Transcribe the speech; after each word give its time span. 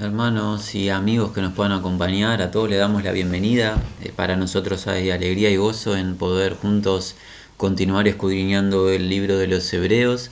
Hermanos 0.00 0.76
y 0.76 0.90
amigos 0.90 1.32
que 1.32 1.40
nos 1.40 1.54
puedan 1.54 1.72
acompañar, 1.72 2.40
a 2.40 2.52
todos 2.52 2.70
le 2.70 2.76
damos 2.76 3.02
la 3.02 3.10
bienvenida. 3.10 3.82
Eh, 4.00 4.12
para 4.14 4.36
nosotros 4.36 4.86
hay 4.86 5.10
alegría 5.10 5.50
y 5.50 5.56
gozo 5.56 5.96
en 5.96 6.14
poder 6.14 6.54
juntos 6.54 7.16
continuar 7.56 8.06
escudriñando 8.06 8.90
el 8.90 9.08
libro 9.08 9.38
de 9.38 9.48
los 9.48 9.72
Hebreos. 9.72 10.30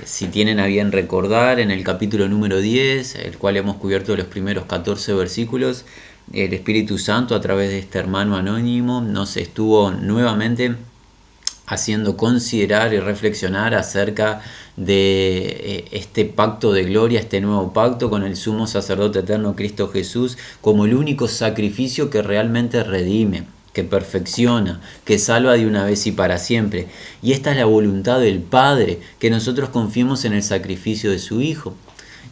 Eh, 0.00 0.02
si 0.04 0.28
tienen 0.28 0.60
a 0.60 0.66
bien 0.66 0.92
recordar, 0.92 1.58
en 1.58 1.72
el 1.72 1.82
capítulo 1.82 2.28
número 2.28 2.60
10, 2.60 3.16
el 3.16 3.36
cual 3.36 3.56
hemos 3.56 3.78
cubierto 3.78 4.14
los 4.14 4.26
primeros 4.26 4.66
14 4.66 5.12
versículos, 5.14 5.86
el 6.32 6.54
Espíritu 6.54 6.96
Santo 6.96 7.34
a 7.34 7.40
través 7.40 7.70
de 7.70 7.80
este 7.80 7.98
hermano 7.98 8.36
anónimo 8.36 9.00
nos 9.00 9.36
estuvo 9.36 9.90
nuevamente 9.90 10.76
haciendo 11.70 12.16
considerar 12.16 12.92
y 12.92 12.98
reflexionar 12.98 13.74
acerca 13.74 14.42
de 14.76 15.38
eh, 15.46 15.84
este 15.92 16.24
pacto 16.24 16.72
de 16.72 16.82
gloria, 16.82 17.20
este 17.20 17.40
nuevo 17.40 17.72
pacto 17.72 18.10
con 18.10 18.24
el 18.24 18.36
sumo 18.36 18.66
sacerdote 18.66 19.20
eterno 19.20 19.54
Cristo 19.54 19.88
Jesús 19.88 20.36
como 20.60 20.84
el 20.84 20.94
único 20.94 21.28
sacrificio 21.28 22.10
que 22.10 22.22
realmente 22.22 22.82
redime, 22.82 23.44
que 23.72 23.84
perfecciona, 23.84 24.80
que 25.04 25.20
salva 25.20 25.52
de 25.52 25.66
una 25.66 25.84
vez 25.84 26.08
y 26.08 26.12
para 26.12 26.38
siempre. 26.38 26.88
Y 27.22 27.32
esta 27.32 27.52
es 27.52 27.58
la 27.58 27.66
voluntad 27.66 28.18
del 28.18 28.40
Padre, 28.40 28.98
que 29.20 29.30
nosotros 29.30 29.68
confiemos 29.68 30.24
en 30.24 30.32
el 30.32 30.42
sacrificio 30.42 31.12
de 31.12 31.20
su 31.20 31.40
Hijo. 31.40 31.76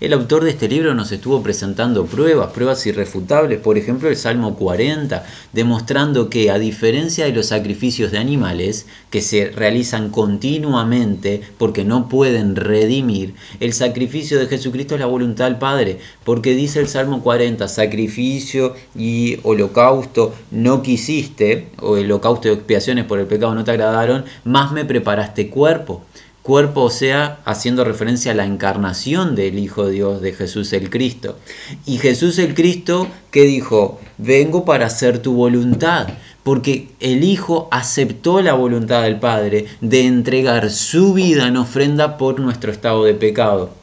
El 0.00 0.12
autor 0.12 0.44
de 0.44 0.50
este 0.50 0.68
libro 0.68 0.94
nos 0.94 1.10
estuvo 1.10 1.42
presentando 1.42 2.06
pruebas, 2.06 2.52
pruebas 2.52 2.86
irrefutables, 2.86 3.58
por 3.58 3.76
ejemplo 3.76 4.08
el 4.08 4.14
Salmo 4.14 4.54
40, 4.54 5.26
demostrando 5.52 6.30
que 6.30 6.52
a 6.52 6.58
diferencia 6.60 7.24
de 7.24 7.32
los 7.32 7.46
sacrificios 7.46 8.12
de 8.12 8.18
animales, 8.18 8.86
que 9.10 9.20
se 9.22 9.50
realizan 9.50 10.10
continuamente 10.10 11.40
porque 11.58 11.84
no 11.84 12.08
pueden 12.08 12.54
redimir, 12.54 13.34
el 13.58 13.72
sacrificio 13.72 14.38
de 14.38 14.46
Jesucristo 14.46 14.94
es 14.94 15.00
la 15.00 15.06
voluntad 15.06 15.46
del 15.46 15.58
Padre, 15.58 15.98
porque 16.22 16.54
dice 16.54 16.78
el 16.78 16.86
Salmo 16.86 17.20
40, 17.20 17.66
sacrificio 17.66 18.76
y 18.94 19.40
holocausto 19.42 20.32
no 20.52 20.80
quisiste, 20.80 21.70
o 21.80 21.94
holocausto 21.94 22.46
de 22.46 22.54
expiaciones 22.54 23.04
por 23.04 23.18
el 23.18 23.26
pecado 23.26 23.52
no 23.52 23.64
te 23.64 23.72
agradaron, 23.72 24.24
más 24.44 24.70
me 24.70 24.84
preparaste 24.84 25.50
cuerpo 25.50 26.04
cuerpo, 26.48 26.84
o 26.84 26.90
sea, 26.90 27.40
haciendo 27.44 27.84
referencia 27.84 28.32
a 28.32 28.34
la 28.34 28.46
encarnación 28.46 29.34
del 29.34 29.58
Hijo 29.58 29.84
de 29.84 29.92
Dios, 29.92 30.22
de 30.22 30.32
Jesús 30.32 30.72
el 30.72 30.88
Cristo. 30.88 31.36
Y 31.84 31.98
Jesús 31.98 32.38
el 32.38 32.54
Cristo 32.54 33.06
que 33.30 33.42
dijo, 33.42 34.00
vengo 34.16 34.64
para 34.64 34.86
hacer 34.86 35.18
tu 35.18 35.34
voluntad, 35.34 36.08
porque 36.44 36.88
el 37.00 37.22
Hijo 37.22 37.68
aceptó 37.70 38.40
la 38.40 38.54
voluntad 38.54 39.02
del 39.02 39.20
Padre 39.20 39.66
de 39.82 40.06
entregar 40.06 40.70
su 40.70 41.12
vida 41.12 41.46
en 41.48 41.58
ofrenda 41.58 42.16
por 42.16 42.40
nuestro 42.40 42.72
estado 42.72 43.04
de 43.04 43.12
pecado 43.12 43.77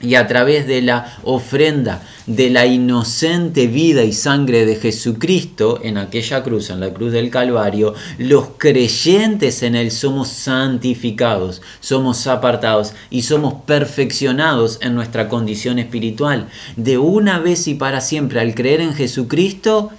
y 0.00 0.14
a 0.14 0.26
través 0.26 0.66
de 0.66 0.82
la 0.82 1.16
ofrenda 1.24 2.02
de 2.26 2.50
la 2.50 2.66
inocente 2.66 3.66
vida 3.66 4.02
y 4.02 4.12
sangre 4.12 4.66
de 4.66 4.76
Jesucristo 4.76 5.80
en 5.82 5.96
aquella 5.96 6.42
cruz, 6.42 6.70
en 6.70 6.80
la 6.80 6.92
cruz 6.92 7.12
del 7.12 7.30
Calvario, 7.30 7.94
los 8.18 8.48
creyentes 8.58 9.62
en 9.62 9.74
Él 9.76 9.90
somos 9.90 10.28
santificados, 10.28 11.62
somos 11.80 12.26
apartados 12.26 12.94
y 13.10 13.22
somos 13.22 13.54
perfeccionados 13.64 14.78
en 14.82 14.94
nuestra 14.94 15.28
condición 15.28 15.78
espiritual. 15.78 16.48
De 16.76 16.98
una 16.98 17.38
vez 17.38 17.68
y 17.68 17.74
para 17.74 18.00
siempre, 18.00 18.40
al 18.40 18.54
creer 18.54 18.80
en 18.80 18.94
Jesucristo, 18.94 19.92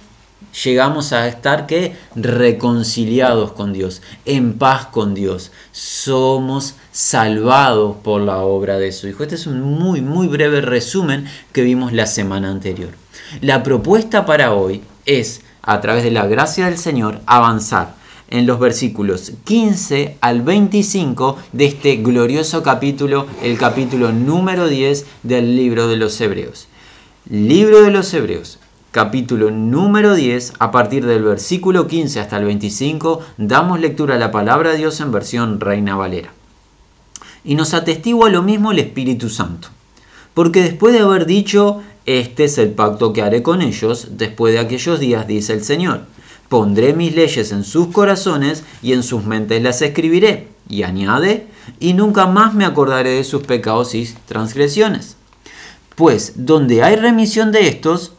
llegamos 0.64 1.12
a 1.12 1.28
estar 1.28 1.66
reconciliados 2.14 3.52
con 3.52 3.72
Dios, 3.72 4.02
en 4.24 4.54
paz 4.54 4.86
con 4.86 5.14
Dios. 5.14 5.52
Somos 5.72 6.74
salvados 6.92 7.96
por 8.02 8.20
la 8.20 8.38
obra 8.38 8.78
de 8.78 8.92
su 8.92 9.08
Hijo. 9.08 9.22
Este 9.22 9.34
es 9.34 9.46
un 9.46 9.60
muy, 9.60 10.00
muy 10.00 10.26
breve 10.26 10.60
resumen 10.60 11.26
que 11.52 11.62
vimos 11.62 11.92
la 11.92 12.06
semana 12.06 12.50
anterior. 12.50 12.90
La 13.40 13.62
propuesta 13.62 14.26
para 14.26 14.54
hoy 14.54 14.82
es, 15.04 15.42
a 15.62 15.80
través 15.80 16.02
de 16.04 16.10
la 16.10 16.26
gracia 16.26 16.66
del 16.66 16.78
Señor, 16.78 17.20
avanzar 17.26 17.94
en 18.30 18.46
los 18.46 18.58
versículos 18.58 19.32
15 19.44 20.18
al 20.20 20.42
25 20.42 21.38
de 21.52 21.66
este 21.66 21.96
glorioso 21.96 22.62
capítulo, 22.62 23.26
el 23.42 23.56
capítulo 23.58 24.12
número 24.12 24.68
10 24.68 25.06
del 25.22 25.56
libro 25.56 25.88
de 25.88 25.96
los 25.96 26.20
Hebreos. 26.20 26.68
Libro 27.30 27.82
de 27.82 27.90
los 27.90 28.12
Hebreos, 28.14 28.58
capítulo 28.90 29.50
número 29.50 30.14
10, 30.14 30.54
a 30.58 30.70
partir 30.70 31.04
del 31.04 31.22
versículo 31.22 31.86
15 31.86 32.20
hasta 32.20 32.38
el 32.38 32.46
25, 32.46 33.20
damos 33.36 33.80
lectura 33.80 34.14
a 34.14 34.18
la 34.18 34.30
palabra 34.30 34.70
de 34.70 34.78
Dios 34.78 35.00
en 35.00 35.12
versión 35.12 35.60
Reina 35.60 35.94
Valera. 35.94 36.32
Y 37.44 37.54
nos 37.54 37.74
atestigua 37.74 38.30
lo 38.30 38.42
mismo 38.42 38.72
el 38.72 38.78
Espíritu 38.78 39.28
Santo. 39.28 39.68
Porque 40.32 40.62
después 40.62 40.94
de 40.94 41.00
haber 41.00 41.26
dicho, 41.26 41.82
este 42.06 42.44
es 42.44 42.56
el 42.58 42.70
pacto 42.70 43.12
que 43.12 43.22
haré 43.22 43.42
con 43.42 43.60
ellos, 43.60 44.08
después 44.12 44.54
de 44.54 44.60
aquellos 44.60 45.00
días, 45.00 45.26
dice 45.26 45.52
el 45.52 45.64
Señor, 45.64 46.02
pondré 46.48 46.94
mis 46.94 47.14
leyes 47.14 47.52
en 47.52 47.64
sus 47.64 47.88
corazones 47.88 48.64
y 48.82 48.94
en 48.94 49.02
sus 49.02 49.24
mentes 49.24 49.62
las 49.62 49.82
escribiré. 49.82 50.48
Y 50.70 50.82
añade, 50.82 51.46
y 51.80 51.94
nunca 51.94 52.26
más 52.26 52.54
me 52.54 52.64
acordaré 52.64 53.10
de 53.10 53.24
sus 53.24 53.42
pecados 53.42 53.94
y 53.94 54.08
transgresiones. 54.26 55.16
Pues 55.94 56.34
donde 56.36 56.82
hay 56.82 56.96
remisión 56.96 57.52
de 57.52 57.68
estos, 57.68 58.12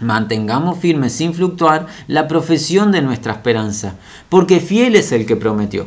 Mantengamos 0.00 0.78
firme 0.78 1.08
sin 1.08 1.34
fluctuar 1.34 1.86
la 2.08 2.26
profesión 2.26 2.90
de 2.90 3.02
nuestra 3.02 3.32
esperanza, 3.32 3.94
porque 4.28 4.60
fiel 4.60 4.96
es 4.96 5.12
el 5.12 5.24
que 5.24 5.36
prometió. 5.36 5.86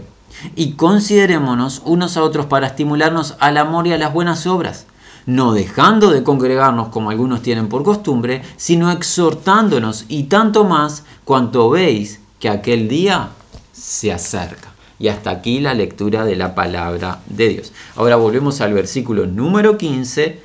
Y 0.55 0.73
considerémonos 0.73 1.81
unos 1.83 2.15
a 2.15 2.23
otros 2.23 2.45
para 2.45 2.67
estimularnos 2.67 3.35
al 3.39 3.57
amor 3.57 3.87
y 3.87 3.93
a 3.93 3.97
las 3.97 4.13
buenas 4.13 4.47
obras, 4.47 4.85
no 5.25 5.51
dejando 5.51 6.11
de 6.11 6.23
congregarnos 6.23 6.87
como 6.89 7.09
algunos 7.09 7.41
tienen 7.41 7.67
por 7.67 7.83
costumbre, 7.83 8.43
sino 8.55 8.91
exhortándonos 8.91 10.05
y 10.07 10.23
tanto 10.23 10.63
más 10.63 11.03
cuanto 11.25 11.69
veis 11.69 12.21
que 12.39 12.49
aquel 12.49 12.87
día 12.87 13.29
se 13.73 14.13
acerca. 14.13 14.69
Y 14.99 15.09
hasta 15.09 15.29
aquí 15.29 15.59
la 15.59 15.73
lectura 15.73 16.23
de 16.23 16.35
la 16.35 16.55
palabra 16.55 17.19
de 17.27 17.49
Dios. 17.49 17.73
Ahora 17.95 18.15
volvemos 18.15 18.61
al 18.61 18.73
versículo 18.73 19.27
número 19.27 19.77
15, 19.77 20.39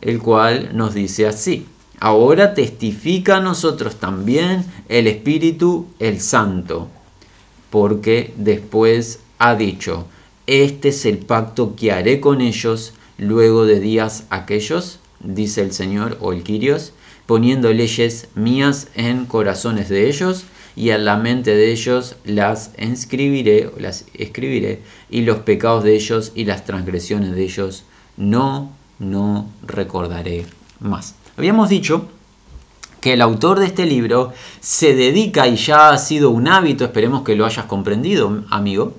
el 0.00 0.20
cual 0.20 0.70
nos 0.74 0.94
dice 0.94 1.26
así. 1.26 1.66
Ahora 2.02 2.54
testifica 2.54 3.36
a 3.36 3.40
nosotros 3.40 3.96
también 3.96 4.64
el 4.88 5.06
Espíritu, 5.06 5.86
el 5.98 6.18
Santo, 6.20 6.88
porque 7.68 8.32
después 8.38 9.20
ha 9.38 9.54
dicho, 9.54 10.06
este 10.46 10.88
es 10.88 11.04
el 11.04 11.18
pacto 11.18 11.76
que 11.76 11.92
haré 11.92 12.18
con 12.18 12.40
ellos 12.40 12.94
luego 13.18 13.66
de 13.66 13.80
días 13.80 14.24
aquellos, 14.30 14.98
dice 15.20 15.60
el 15.60 15.72
Señor 15.72 16.16
o 16.22 16.32
el 16.32 16.42
Quirios, 16.42 16.94
poniendo 17.26 17.70
leyes 17.70 18.28
mías 18.34 18.88
en 18.94 19.26
corazones 19.26 19.90
de 19.90 20.08
ellos 20.08 20.44
y 20.74 20.90
en 20.90 21.04
la 21.04 21.18
mente 21.18 21.54
de 21.54 21.70
ellos 21.70 22.16
las 22.24 22.70
inscribiré, 22.78 23.70
las 23.76 24.06
escribiré, 24.14 24.80
y 25.10 25.20
los 25.20 25.40
pecados 25.40 25.84
de 25.84 25.96
ellos 25.96 26.32
y 26.34 26.46
las 26.46 26.64
transgresiones 26.64 27.32
de 27.32 27.44
ellos 27.44 27.84
no, 28.16 28.72
no 28.98 29.50
recordaré 29.66 30.46
más. 30.80 31.19
Habíamos 31.36 31.68
dicho 31.68 32.08
que 33.00 33.14
el 33.14 33.22
autor 33.22 33.58
de 33.58 33.66
este 33.66 33.86
libro 33.86 34.32
se 34.60 34.94
dedica, 34.94 35.48
y 35.48 35.56
ya 35.56 35.90
ha 35.90 35.98
sido 35.98 36.30
un 36.30 36.48
hábito, 36.48 36.84
esperemos 36.84 37.22
que 37.22 37.34
lo 37.34 37.46
hayas 37.46 37.64
comprendido, 37.66 38.44
amigo, 38.50 38.94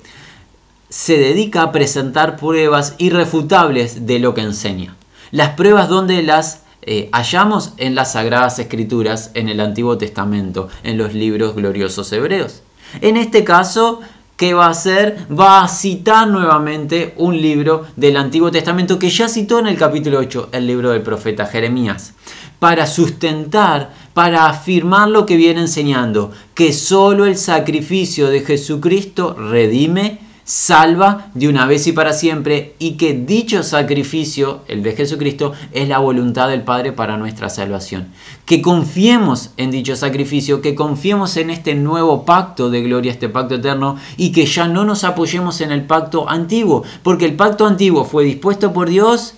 se 0.89 1.17
dedica 1.17 1.61
a 1.61 1.71
presentar 1.71 2.35
pruebas 2.35 2.95
irrefutables 2.97 4.05
de 4.07 4.19
lo 4.19 4.33
que 4.33 4.41
enseña. 4.41 4.95
Las 5.31 5.51
pruebas 5.51 5.87
donde 5.87 6.21
las 6.23 6.63
eh, 6.81 7.09
hallamos 7.13 7.73
en 7.77 7.95
las 7.95 8.13
Sagradas 8.13 8.59
Escrituras, 8.59 9.31
en 9.35 9.47
el 9.47 9.59
Antiguo 9.59 9.97
Testamento, 9.97 10.67
en 10.83 10.97
los 10.97 11.13
libros 11.13 11.55
gloriosos 11.55 12.11
hebreos. 12.11 12.63
En 12.99 13.15
este 13.15 13.43
caso, 13.43 14.01
¿qué 14.35 14.53
va 14.53 14.65
a 14.65 14.71
hacer? 14.71 15.27
Va 15.31 15.63
a 15.63 15.67
citar 15.67 16.27
nuevamente 16.27 17.13
un 17.17 17.39
libro 17.39 17.85
del 17.95 18.17
Antiguo 18.17 18.51
Testamento 18.51 18.97
que 18.97 19.11
ya 19.11 19.29
citó 19.29 19.59
en 19.59 19.67
el 19.67 19.77
capítulo 19.77 20.17
8, 20.19 20.49
el 20.51 20.67
libro 20.67 20.89
del 20.89 21.03
profeta 21.03 21.45
Jeremías 21.45 22.15
para 22.61 22.85
sustentar, 22.85 23.91
para 24.13 24.45
afirmar 24.45 25.09
lo 25.09 25.25
que 25.25 25.35
viene 25.35 25.61
enseñando, 25.61 26.29
que 26.53 26.73
solo 26.73 27.25
el 27.25 27.35
sacrificio 27.35 28.29
de 28.29 28.41
Jesucristo 28.41 29.33
redime, 29.33 30.19
salva 30.43 31.31
de 31.33 31.47
una 31.47 31.65
vez 31.65 31.87
y 31.87 31.91
para 31.91 32.13
siempre 32.13 32.75
y 32.77 32.97
que 32.97 33.15
dicho 33.15 33.63
sacrificio, 33.63 34.61
el 34.67 34.83
de 34.83 34.91
Jesucristo, 34.91 35.53
es 35.71 35.89
la 35.89 35.97
voluntad 35.97 36.49
del 36.49 36.61
Padre 36.61 36.91
para 36.91 37.17
nuestra 37.17 37.49
salvación. 37.49 38.09
Que 38.45 38.61
confiemos 38.61 39.49
en 39.57 39.71
dicho 39.71 39.95
sacrificio, 39.95 40.61
que 40.61 40.75
confiemos 40.75 41.37
en 41.37 41.49
este 41.49 41.73
nuevo 41.73 42.25
pacto 42.25 42.69
de 42.69 42.83
gloria, 42.83 43.11
este 43.11 43.27
pacto 43.27 43.55
eterno, 43.55 43.95
y 44.17 44.31
que 44.31 44.45
ya 44.45 44.67
no 44.67 44.85
nos 44.85 45.03
apoyemos 45.03 45.61
en 45.61 45.71
el 45.71 45.87
pacto 45.87 46.29
antiguo, 46.29 46.83
porque 47.01 47.25
el 47.25 47.33
pacto 47.33 47.65
antiguo 47.65 48.05
fue 48.05 48.23
dispuesto 48.23 48.71
por 48.71 48.87
Dios 48.87 49.33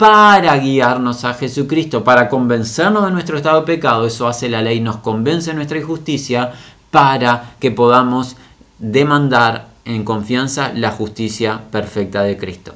para 0.00 0.56
guiarnos 0.56 1.26
a 1.26 1.34
Jesucristo, 1.34 2.02
para 2.02 2.30
convencernos 2.30 3.04
de 3.04 3.10
nuestro 3.10 3.36
estado 3.36 3.60
de 3.60 3.66
pecado. 3.66 4.06
Eso 4.06 4.26
hace 4.26 4.48
la 4.48 4.62
ley, 4.62 4.80
nos 4.80 4.96
convence 4.96 5.50
de 5.50 5.56
nuestra 5.56 5.76
injusticia 5.76 6.54
para 6.90 7.52
que 7.60 7.70
podamos 7.70 8.36
demandar 8.78 9.68
en 9.84 10.02
confianza 10.04 10.72
la 10.74 10.90
justicia 10.90 11.60
perfecta 11.70 12.22
de 12.22 12.38
Cristo. 12.38 12.74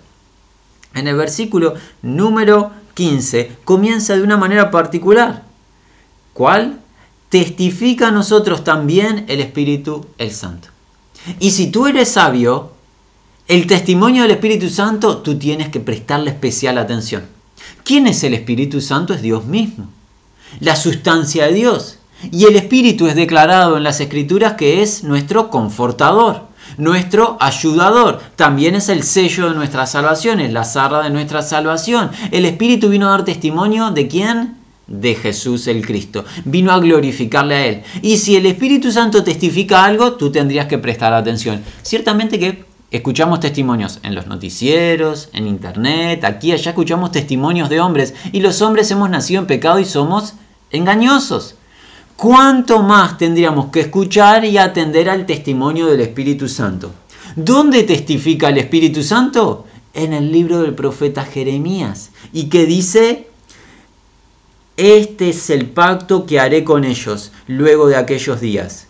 En 0.92 1.08
el 1.08 1.16
versículo 1.16 1.72
número 2.02 2.72
15 2.92 3.56
comienza 3.64 4.14
de 4.14 4.22
una 4.22 4.36
manera 4.36 4.70
particular. 4.70 5.44
¿Cuál? 6.34 6.78
Testifica 7.30 8.08
a 8.08 8.12
nosotros 8.12 8.64
también 8.64 9.24
el 9.28 9.40
Espíritu 9.40 10.04
el 10.18 10.30
Santo. 10.30 10.68
Y 11.40 11.52
si 11.52 11.70
tú 11.70 11.86
eres 11.86 12.10
sabio, 12.10 12.72
el 13.46 13.66
testimonio 13.66 14.22
del 14.22 14.30
Espíritu 14.32 14.70
Santo 14.70 15.18
tú 15.18 15.38
tienes 15.38 15.68
que 15.68 15.80
prestarle 15.80 16.30
especial 16.30 16.78
atención. 16.78 17.24
¿Quién 17.84 18.06
es 18.06 18.24
el 18.24 18.32
Espíritu 18.32 18.80
Santo? 18.80 19.12
Es 19.12 19.20
Dios 19.20 19.44
mismo. 19.44 19.88
La 20.60 20.76
sustancia 20.76 21.46
de 21.46 21.52
Dios. 21.52 21.98
Y 22.32 22.44
el 22.44 22.56
Espíritu 22.56 23.06
es 23.06 23.14
declarado 23.14 23.76
en 23.76 23.82
las 23.82 24.00
Escrituras 24.00 24.54
que 24.54 24.82
es 24.82 25.04
nuestro 25.04 25.50
confortador 25.50 26.54
nuestro 26.78 27.36
ayudador. 27.40 28.20
También 28.36 28.74
es 28.74 28.88
el 28.88 29.02
sello 29.02 29.48
de 29.48 29.54
nuestra 29.54 29.86
salvación, 29.86 30.40
es 30.40 30.52
la 30.52 30.64
zarra 30.64 31.02
de 31.02 31.10
nuestra 31.10 31.42
salvación. 31.42 32.10
El 32.30 32.44
Espíritu 32.46 32.88
vino 32.88 33.06
a 33.06 33.10
dar 33.10 33.24
testimonio 33.24 33.90
de 33.90 34.08
quién? 34.08 34.56
De 34.86 35.14
Jesús 35.14 35.66
el 35.66 35.86
Cristo. 35.86 36.24
Vino 36.44 36.72
a 36.72 36.78
glorificarle 36.78 37.54
a 37.54 37.66
Él. 37.66 37.82
Y 38.02 38.16
si 38.16 38.36
el 38.36 38.46
Espíritu 38.46 38.90
Santo 38.90 39.22
testifica 39.22 39.84
algo, 39.84 40.14
tú 40.14 40.32
tendrías 40.32 40.66
que 40.66 40.78
prestar 40.78 41.12
atención. 41.12 41.62
Ciertamente 41.82 42.38
que 42.38 42.64
escuchamos 42.96 43.40
testimonios 43.40 44.00
en 44.02 44.14
los 44.14 44.26
noticieros, 44.26 45.28
en 45.32 45.46
internet, 45.46 46.24
aquí 46.24 46.52
allá 46.52 46.70
escuchamos 46.70 47.12
testimonios 47.12 47.68
de 47.68 47.80
hombres. 47.80 48.14
Y 48.32 48.40
los 48.40 48.62
hombres 48.62 48.90
hemos 48.90 49.10
nacido 49.10 49.40
en 49.40 49.46
pecado 49.46 49.78
y 49.78 49.84
somos 49.84 50.34
engañosos. 50.70 51.56
¿cuánto 52.16 52.82
más 52.82 53.18
tendríamos 53.18 53.66
que 53.66 53.80
escuchar 53.80 54.44
y 54.44 54.58
atender 54.58 55.08
al 55.10 55.26
testimonio 55.26 55.86
del 55.86 56.00
Espíritu 56.00 56.48
Santo? 56.48 56.92
¿Dónde 57.36 57.82
testifica 57.82 58.48
el 58.48 58.58
Espíritu 58.58 59.02
Santo? 59.02 59.66
En 59.92 60.12
el 60.12 60.32
libro 60.32 60.62
del 60.62 60.74
profeta 60.74 61.24
Jeremías. 61.24 62.10
¿Y 62.32 62.48
que 62.48 62.66
dice? 62.66 63.28
Este 64.76 65.30
es 65.30 65.50
el 65.50 65.66
pacto 65.66 66.26
que 66.26 66.40
haré 66.40 66.64
con 66.64 66.84
ellos 66.84 67.30
luego 67.46 67.86
de 67.86 67.96
aquellos 67.96 68.40
días, 68.40 68.88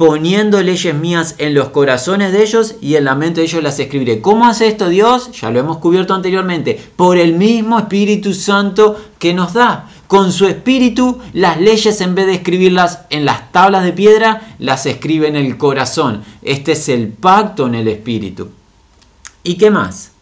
poniendo 0.00 0.62
leyes 0.62 0.94
mías 0.94 1.34
en 1.36 1.52
los 1.52 1.68
corazones 1.68 2.32
de 2.32 2.42
ellos 2.42 2.76
y 2.80 2.94
en 2.94 3.04
la 3.04 3.14
mente 3.14 3.42
de 3.42 3.46
ellos 3.46 3.62
las 3.62 3.78
escribiré. 3.78 4.22
¿Cómo 4.22 4.46
hace 4.46 4.66
esto 4.66 4.88
Dios? 4.88 5.30
Ya 5.38 5.50
lo 5.50 5.60
hemos 5.60 5.76
cubierto 5.76 6.14
anteriormente, 6.14 6.80
por 6.96 7.18
el 7.18 7.34
mismo 7.34 7.78
Espíritu 7.78 8.32
Santo 8.32 8.98
que 9.18 9.34
nos 9.34 9.52
da 9.52 9.90
con 10.06 10.32
su 10.32 10.46
espíritu 10.46 11.18
las 11.34 11.60
leyes 11.60 12.00
en 12.00 12.14
vez 12.14 12.28
de 12.28 12.36
escribirlas 12.36 13.00
en 13.10 13.26
las 13.26 13.52
tablas 13.52 13.84
de 13.84 13.92
piedra, 13.92 14.54
las 14.58 14.86
escribe 14.86 15.28
en 15.28 15.36
el 15.36 15.58
corazón. 15.58 16.22
Este 16.40 16.72
es 16.72 16.88
el 16.88 17.08
pacto 17.08 17.66
en 17.66 17.74
el 17.74 17.86
espíritu. 17.86 18.48
¿Y 19.42 19.56
qué 19.56 19.70
más? 19.70 20.12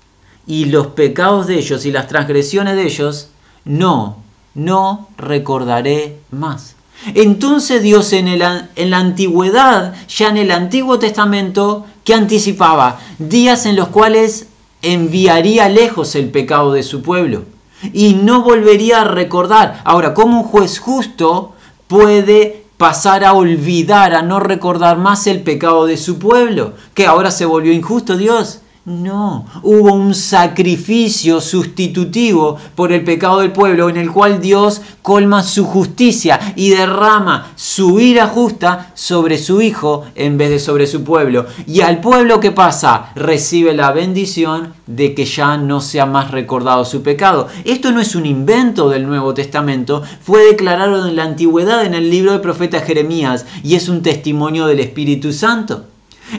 Y 0.45 0.65
los 0.65 0.89
pecados 0.89 1.47
de 1.47 1.57
ellos 1.57 1.87
y 1.87 1.93
las 1.93 2.09
transgresiones 2.09 2.75
de 2.75 2.83
ellos, 2.83 3.29
no, 3.65 4.17
no 4.57 5.09
recordaré 5.17 6.17
más. 6.33 6.75
Entonces 7.15 7.83
Dios 7.83 8.13
en, 8.13 8.39
la 8.39 8.99
antigüedad, 8.99 9.95
ya 10.09 10.29
en 10.29 10.37
el 10.37 10.51
Antiguo 10.51 10.99
Testamento, 10.99 11.87
que 12.05 12.15
anticipaba 12.15 12.99
días 13.19 13.67
en 13.67 13.77
los 13.77 13.89
cuales 13.89 14.49
enviaría 14.83 15.69
lejos 15.69 16.15
el 16.15 16.31
pecado 16.31 16.73
de 16.73 16.83
su 16.83 17.03
pueblo 17.03 17.45
y 17.93 18.15
no 18.15 18.43
volvería 18.43 19.03
a 19.03 19.05
recordar. 19.05 19.81
Ahora, 19.85 20.15
¿cómo 20.15 20.41
un 20.41 20.47
juez 20.47 20.79
justo 20.79 21.55
puede 21.87 22.65
pasar 22.77 23.25
a 23.25 23.33
olvidar, 23.33 24.15
a 24.15 24.23
no 24.23 24.41
recordar 24.41 24.99
más 24.99 25.27
el 25.27 25.43
pecado 25.43 25.87
de 25.87 25.97
su 25.97 26.19
pueblo? 26.19 26.75
Que 26.95 27.07
ahora 27.07 27.31
se 27.31 27.45
volvió 27.45 27.73
injusto 27.73 28.17
Dios. 28.17 28.61
No, 28.89 29.45
hubo 29.65 29.93
un 29.93 30.15
sacrificio 30.15 31.43
sustitutivo 31.43 32.57
por 32.75 32.91
el 32.91 33.05
pecado 33.05 33.41
del 33.41 33.53
pueblo 33.53 33.91
en 33.91 33.99
el 33.99 34.11
cual 34.11 34.41
Dios 34.41 34.81
colma 35.03 35.43
su 35.43 35.67
justicia 35.67 36.55
y 36.57 36.71
derrama 36.71 37.53
su 37.55 38.01
ira 38.01 38.29
justa 38.29 38.93
sobre 38.95 39.37
su 39.37 39.61
Hijo 39.61 40.07
en 40.15 40.39
vez 40.39 40.49
de 40.49 40.59
sobre 40.59 40.87
su 40.87 41.05
pueblo. 41.05 41.45
Y 41.67 41.83
al 41.83 42.01
pueblo 42.01 42.41
que 42.41 42.51
pasa 42.51 43.13
recibe 43.15 43.75
la 43.75 43.93
bendición 43.93 44.73
de 44.87 45.15
que 45.15 45.27
ya 45.27 45.59
no 45.59 45.83
sea 45.83 46.07
más 46.07 46.31
recordado 46.31 46.87
su 46.87 47.03
pecado. 47.03 47.49
Esto 47.67 47.93
no 47.93 48.01
es 48.01 48.15
un 48.15 48.25
invento 48.25 48.89
del 48.89 49.07
Nuevo 49.07 49.35
Testamento, 49.35 50.03
fue 50.23 50.47
declarado 50.47 51.07
en 51.07 51.15
la 51.15 51.25
antigüedad 51.25 51.85
en 51.85 51.93
el 51.93 52.09
libro 52.09 52.33
del 52.33 52.41
profeta 52.41 52.81
Jeremías 52.81 53.45
y 53.63 53.75
es 53.75 53.91
un 53.91 54.01
testimonio 54.01 54.65
del 54.65 54.81
Espíritu 54.81 55.35
Santo. 55.35 55.85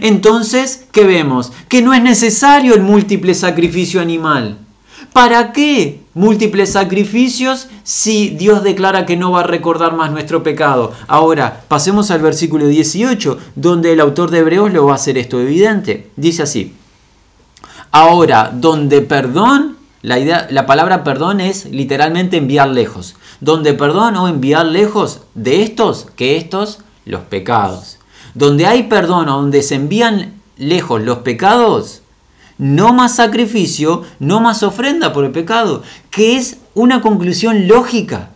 Entonces, 0.01 0.85
¿qué 0.91 1.03
vemos? 1.03 1.51
Que 1.67 1.81
no 1.81 1.93
es 1.93 2.01
necesario 2.01 2.75
el 2.75 2.81
múltiple 2.81 3.33
sacrificio 3.33 4.01
animal. 4.01 4.57
¿Para 5.13 5.53
qué 5.53 6.01
múltiples 6.13 6.73
sacrificios 6.73 7.67
si 7.83 8.29
Dios 8.29 8.63
declara 8.63 9.05
que 9.05 9.17
no 9.17 9.31
va 9.31 9.39
a 9.41 9.47
recordar 9.47 9.95
más 9.95 10.11
nuestro 10.11 10.43
pecado? 10.43 10.93
Ahora, 11.07 11.61
pasemos 11.67 12.11
al 12.11 12.21
versículo 12.21 12.67
18, 12.67 13.37
donde 13.55 13.93
el 13.93 14.01
autor 14.01 14.29
de 14.29 14.39
Hebreos 14.39 14.71
lo 14.71 14.85
va 14.85 14.93
a 14.93 14.95
hacer 14.95 15.17
esto 15.17 15.39
evidente. 15.39 16.09
Dice 16.15 16.43
así, 16.43 16.75
ahora, 17.91 18.51
donde 18.53 19.01
perdón, 19.01 19.77
la, 20.01 20.19
idea, 20.19 20.47
la 20.51 20.65
palabra 20.65 21.03
perdón 21.03 21.41
es 21.41 21.65
literalmente 21.65 22.37
enviar 22.37 22.69
lejos. 22.69 23.15
Donde 23.41 23.73
perdón 23.73 24.15
o 24.17 24.27
enviar 24.27 24.65
lejos 24.65 25.21
de 25.33 25.63
estos, 25.63 26.07
que 26.15 26.37
estos, 26.37 26.79
los 27.05 27.21
pecados. 27.21 27.98
Donde 28.33 28.65
hay 28.65 28.83
perdón 28.83 29.27
donde 29.27 29.61
se 29.63 29.75
envían 29.75 30.33
lejos 30.57 31.01
los 31.01 31.19
pecados, 31.19 32.01
no 32.57 32.93
más 32.93 33.15
sacrificio, 33.15 34.03
no 34.19 34.41
más 34.41 34.63
ofrenda 34.63 35.13
por 35.13 35.25
el 35.25 35.31
pecado, 35.31 35.81
que 36.11 36.37
es 36.37 36.57
una 36.73 37.01
conclusión 37.01 37.67
lógica. 37.67 38.29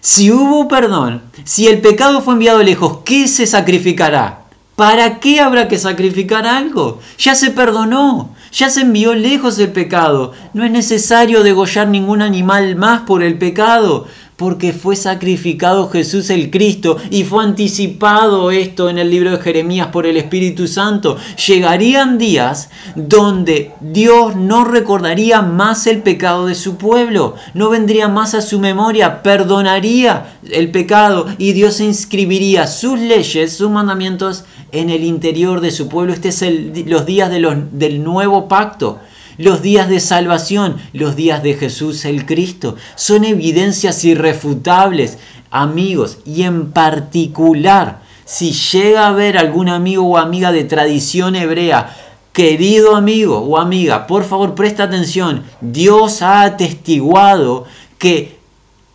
Si 0.00 0.30
hubo 0.30 0.68
perdón, 0.68 1.22
si 1.44 1.66
el 1.66 1.80
pecado 1.80 2.22
fue 2.22 2.34
enviado 2.34 2.62
lejos, 2.62 2.98
¿qué 3.04 3.26
se 3.26 3.46
sacrificará? 3.46 4.42
¿Para 4.76 5.20
qué 5.20 5.40
habrá 5.40 5.68
que 5.68 5.78
sacrificar 5.78 6.46
algo? 6.46 7.00
Ya 7.18 7.34
se 7.34 7.50
perdonó, 7.50 8.34
ya 8.52 8.70
se 8.70 8.82
envió 8.82 9.14
lejos 9.14 9.58
el 9.58 9.72
pecado. 9.72 10.32
No 10.52 10.64
es 10.64 10.70
necesario 10.70 11.42
degollar 11.42 11.88
ningún 11.88 12.22
animal 12.22 12.76
más 12.76 13.00
por 13.00 13.22
el 13.22 13.38
pecado 13.38 14.06
porque 14.36 14.72
fue 14.72 14.96
sacrificado 14.96 15.88
Jesús 15.88 16.30
el 16.30 16.50
Cristo 16.50 16.98
y 17.10 17.24
fue 17.24 17.42
anticipado 17.42 18.50
esto 18.50 18.90
en 18.90 18.98
el 18.98 19.10
libro 19.10 19.30
de 19.30 19.42
Jeremías 19.42 19.88
por 19.88 20.06
el 20.06 20.16
Espíritu 20.16 20.68
Santo. 20.68 21.16
Llegarían 21.46 22.18
días 22.18 22.68
donde 22.94 23.72
Dios 23.80 24.36
no 24.36 24.64
recordaría 24.64 25.40
más 25.42 25.86
el 25.86 26.02
pecado 26.02 26.46
de 26.46 26.54
su 26.54 26.76
pueblo, 26.76 27.34
no 27.54 27.70
vendría 27.70 28.08
más 28.08 28.34
a 28.34 28.42
su 28.42 28.60
memoria, 28.60 29.22
perdonaría 29.22 30.36
el 30.50 30.70
pecado 30.70 31.26
y 31.38 31.52
Dios 31.52 31.80
inscribiría 31.80 32.66
sus 32.66 32.98
leyes, 32.98 33.56
sus 33.56 33.70
mandamientos 33.70 34.44
en 34.72 34.90
el 34.90 35.04
interior 35.04 35.60
de 35.60 35.70
su 35.70 35.88
pueblo. 35.88 36.12
Este 36.12 36.28
es 36.28 36.44
los 36.86 37.06
días 37.06 37.30
de 37.30 37.36
del 37.72 38.02
nuevo 38.02 38.48
pacto 38.48 38.98
los 39.38 39.62
días 39.62 39.88
de 39.88 40.00
salvación, 40.00 40.76
los 40.92 41.16
días 41.16 41.42
de 41.42 41.54
Jesús 41.54 42.04
el 42.04 42.26
Cristo. 42.26 42.76
Son 42.94 43.24
evidencias 43.24 44.04
irrefutables, 44.04 45.18
amigos, 45.50 46.18
y 46.24 46.42
en 46.42 46.72
particular, 46.72 48.00
si 48.24 48.52
llega 48.52 49.04
a 49.04 49.08
haber 49.08 49.38
algún 49.38 49.68
amigo 49.68 50.04
o 50.04 50.16
amiga 50.16 50.52
de 50.52 50.64
tradición 50.64 51.36
hebrea, 51.36 51.94
querido 52.32 52.96
amigo 52.96 53.38
o 53.38 53.56
amiga, 53.58 54.06
por 54.06 54.24
favor 54.24 54.54
presta 54.54 54.84
atención, 54.84 55.44
Dios 55.60 56.22
ha 56.22 56.42
atestiguado 56.42 57.64
que 57.98 58.36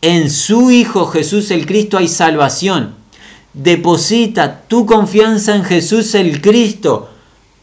en 0.02 0.30
su 0.30 0.72
Hijo 0.72 1.06
Jesús 1.08 1.52
el 1.52 1.66
Cristo 1.66 1.98
hay 1.98 2.08
salvación. 2.08 2.96
Deposita 3.54 4.62
tu 4.62 4.86
confianza 4.86 5.56
en 5.56 5.64
Jesús 5.64 6.16
el 6.16 6.42
Cristo 6.42 7.11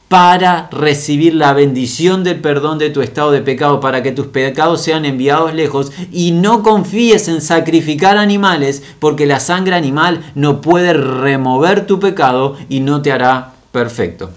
para 0.08 0.68
recibir 0.72 1.34
la 1.34 1.52
bendición 1.52 2.24
del 2.24 2.40
perdón 2.40 2.78
de 2.78 2.88
tu 2.88 3.02
estado 3.02 3.30
de 3.30 3.42
pecado, 3.42 3.78
para 3.78 4.02
que 4.02 4.12
tus 4.12 4.28
pecados 4.28 4.82
sean 4.82 5.04
enviados 5.04 5.54
lejos 5.54 5.92
y 6.10 6.32
no 6.32 6.62
confíes 6.62 7.28
en 7.28 7.42
sacrificar 7.42 8.16
animales, 8.16 8.82
porque 8.98 9.26
la 9.26 9.38
sangre 9.38 9.76
animal 9.76 10.32
no 10.34 10.62
puede 10.62 10.94
remover 10.94 11.86
tu 11.86 12.00
pecado 12.00 12.56
y 12.70 12.80
no 12.80 13.02
te 13.02 13.12
hará 13.12 13.52
perfecto. 13.70 14.30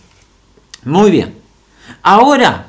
Muy 0.84 1.10
bien. 1.10 1.36
Ahora, 2.04 2.68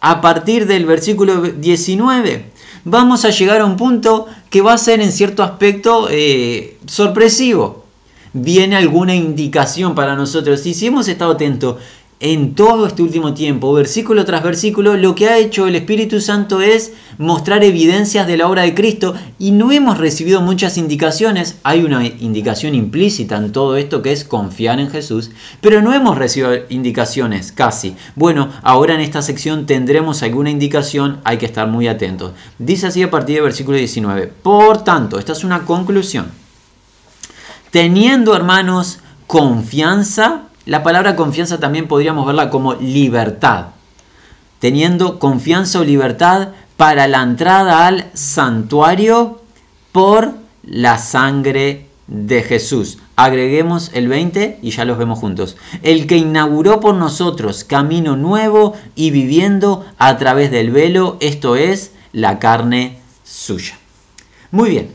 a 0.00 0.20
partir 0.22 0.66
del 0.66 0.86
versículo 0.86 1.42
19, 1.42 2.50
vamos 2.84 3.24
a 3.26 3.30
llegar 3.30 3.60
a 3.60 3.66
un 3.66 3.76
punto 3.76 4.26
que 4.48 4.62
va 4.62 4.72
a 4.72 4.78
ser 4.78 5.00
en 5.00 5.12
cierto 5.12 5.42
aspecto 5.42 6.08
eh, 6.10 6.78
sorpresivo. 6.86 7.84
Viene 8.32 8.76
alguna 8.76 9.14
indicación 9.14 9.94
para 9.94 10.16
nosotros. 10.16 10.60
Si 10.60 10.86
hemos 10.86 11.06
estado 11.08 11.32
atentos 11.32 11.76
en 12.22 12.54
todo 12.54 12.86
este 12.86 13.02
último 13.02 13.34
tiempo, 13.34 13.72
versículo 13.72 14.24
tras 14.24 14.44
versículo, 14.44 14.96
lo 14.96 15.16
que 15.16 15.28
ha 15.28 15.38
hecho 15.38 15.66
el 15.66 15.74
Espíritu 15.74 16.20
Santo 16.20 16.60
es 16.60 16.92
mostrar 17.18 17.64
evidencias 17.64 18.28
de 18.28 18.36
la 18.36 18.48
obra 18.48 18.62
de 18.62 18.74
Cristo 18.74 19.14
y 19.40 19.50
no 19.50 19.72
hemos 19.72 19.98
recibido 19.98 20.40
muchas 20.40 20.78
indicaciones. 20.78 21.56
Hay 21.64 21.82
una 21.82 22.06
indicación 22.06 22.76
implícita 22.76 23.36
en 23.36 23.50
todo 23.50 23.76
esto 23.76 24.02
que 24.02 24.12
es 24.12 24.22
confiar 24.22 24.78
en 24.78 24.88
Jesús, 24.88 25.32
pero 25.60 25.82
no 25.82 25.92
hemos 25.92 26.16
recibido 26.16 26.52
indicaciones 26.68 27.50
casi. 27.50 27.96
Bueno, 28.14 28.50
ahora 28.62 28.94
en 28.94 29.00
esta 29.00 29.20
sección 29.20 29.66
tendremos 29.66 30.22
alguna 30.22 30.50
indicación, 30.50 31.18
hay 31.24 31.38
que 31.38 31.46
estar 31.46 31.66
muy 31.66 31.88
atentos. 31.88 32.34
Dice 32.56 32.86
así 32.86 33.02
a 33.02 33.10
partir 33.10 33.34
del 33.34 33.44
versículo 33.44 33.78
19. 33.78 34.28
Por 34.28 34.84
tanto, 34.84 35.18
esta 35.18 35.32
es 35.32 35.42
una 35.42 35.64
conclusión. 35.64 36.26
Teniendo, 37.72 38.36
hermanos, 38.36 39.00
confianza 39.26 40.42
la 40.64 40.82
palabra 40.82 41.16
confianza 41.16 41.58
también 41.58 41.88
podríamos 41.88 42.26
verla 42.26 42.50
como 42.50 42.74
libertad. 42.74 43.66
Teniendo 44.58 45.18
confianza 45.18 45.80
o 45.80 45.84
libertad 45.84 46.50
para 46.76 47.08
la 47.08 47.22
entrada 47.22 47.86
al 47.86 48.10
santuario 48.14 49.40
por 49.90 50.34
la 50.62 50.98
sangre 50.98 51.86
de 52.06 52.42
Jesús. 52.42 52.98
Agreguemos 53.16 53.90
el 53.94 54.08
20 54.08 54.60
y 54.62 54.70
ya 54.70 54.84
los 54.84 54.98
vemos 54.98 55.18
juntos. 55.18 55.56
El 55.82 56.06
que 56.06 56.16
inauguró 56.16 56.80
por 56.80 56.94
nosotros 56.94 57.64
camino 57.64 58.16
nuevo 58.16 58.74
y 58.94 59.10
viviendo 59.10 59.84
a 59.98 60.16
través 60.18 60.50
del 60.50 60.70
velo, 60.70 61.16
esto 61.20 61.56
es 61.56 61.92
la 62.12 62.38
carne 62.38 62.98
suya. 63.24 63.78
Muy 64.50 64.70
bien, 64.70 64.94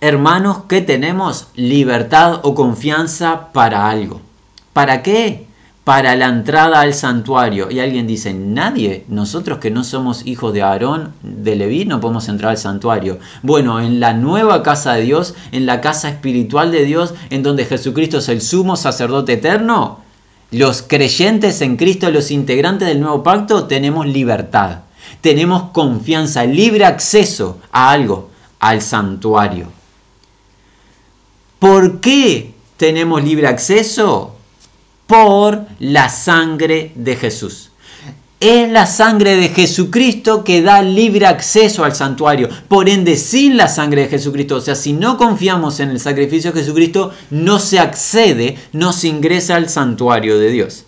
hermanos, 0.00 0.64
que 0.68 0.80
tenemos 0.80 1.48
libertad 1.54 2.40
o 2.42 2.54
confianza 2.54 3.52
para 3.52 3.88
algo. 3.88 4.20
¿Para 4.76 5.02
qué? 5.02 5.46
Para 5.84 6.16
la 6.16 6.26
entrada 6.26 6.82
al 6.82 6.92
santuario. 6.92 7.70
Y 7.70 7.80
alguien 7.80 8.06
dice, 8.06 8.34
nadie, 8.34 9.06
nosotros 9.08 9.56
que 9.56 9.70
no 9.70 9.84
somos 9.84 10.26
hijos 10.26 10.52
de 10.52 10.60
Aarón, 10.60 11.14
de 11.22 11.56
Leví, 11.56 11.86
no 11.86 11.98
podemos 11.98 12.28
entrar 12.28 12.50
al 12.50 12.58
santuario. 12.58 13.18
Bueno, 13.40 13.80
en 13.80 14.00
la 14.00 14.12
nueva 14.12 14.62
casa 14.62 14.92
de 14.92 15.00
Dios, 15.00 15.34
en 15.50 15.64
la 15.64 15.80
casa 15.80 16.10
espiritual 16.10 16.72
de 16.72 16.84
Dios, 16.84 17.14
en 17.30 17.42
donde 17.42 17.64
Jesucristo 17.64 18.18
es 18.18 18.28
el 18.28 18.42
sumo 18.42 18.76
sacerdote 18.76 19.32
eterno, 19.32 20.00
los 20.50 20.82
creyentes 20.82 21.62
en 21.62 21.78
Cristo, 21.78 22.10
los 22.10 22.30
integrantes 22.30 22.86
del 22.86 23.00
nuevo 23.00 23.22
pacto, 23.22 23.64
tenemos 23.64 24.06
libertad. 24.06 24.80
Tenemos 25.22 25.70
confianza, 25.70 26.44
libre 26.44 26.84
acceso 26.84 27.60
a 27.72 27.92
algo, 27.92 28.28
al 28.60 28.82
santuario. 28.82 29.68
¿Por 31.58 32.02
qué 32.02 32.52
tenemos 32.76 33.24
libre 33.24 33.46
acceso? 33.46 34.35
Por 35.06 35.66
la 35.78 36.08
sangre 36.08 36.92
de 36.94 37.16
Jesús. 37.16 37.70
Es 38.38 38.70
la 38.70 38.84
sangre 38.84 39.36
de 39.36 39.48
Jesucristo 39.48 40.44
que 40.44 40.60
da 40.60 40.82
libre 40.82 41.26
acceso 41.26 41.84
al 41.84 41.94
santuario. 41.94 42.50
Por 42.68 42.88
ende, 42.88 43.16
sin 43.16 43.56
la 43.56 43.66
sangre 43.66 44.02
de 44.02 44.08
Jesucristo, 44.08 44.56
o 44.56 44.60
sea, 44.60 44.74
si 44.74 44.92
no 44.92 45.16
confiamos 45.16 45.80
en 45.80 45.88
el 45.88 46.00
sacrificio 46.00 46.52
de 46.52 46.60
Jesucristo, 46.60 47.12
no 47.30 47.58
se 47.58 47.78
accede, 47.78 48.58
no 48.72 48.92
se 48.92 49.08
ingresa 49.08 49.56
al 49.56 49.70
santuario 49.70 50.38
de 50.38 50.50
Dios. 50.50 50.84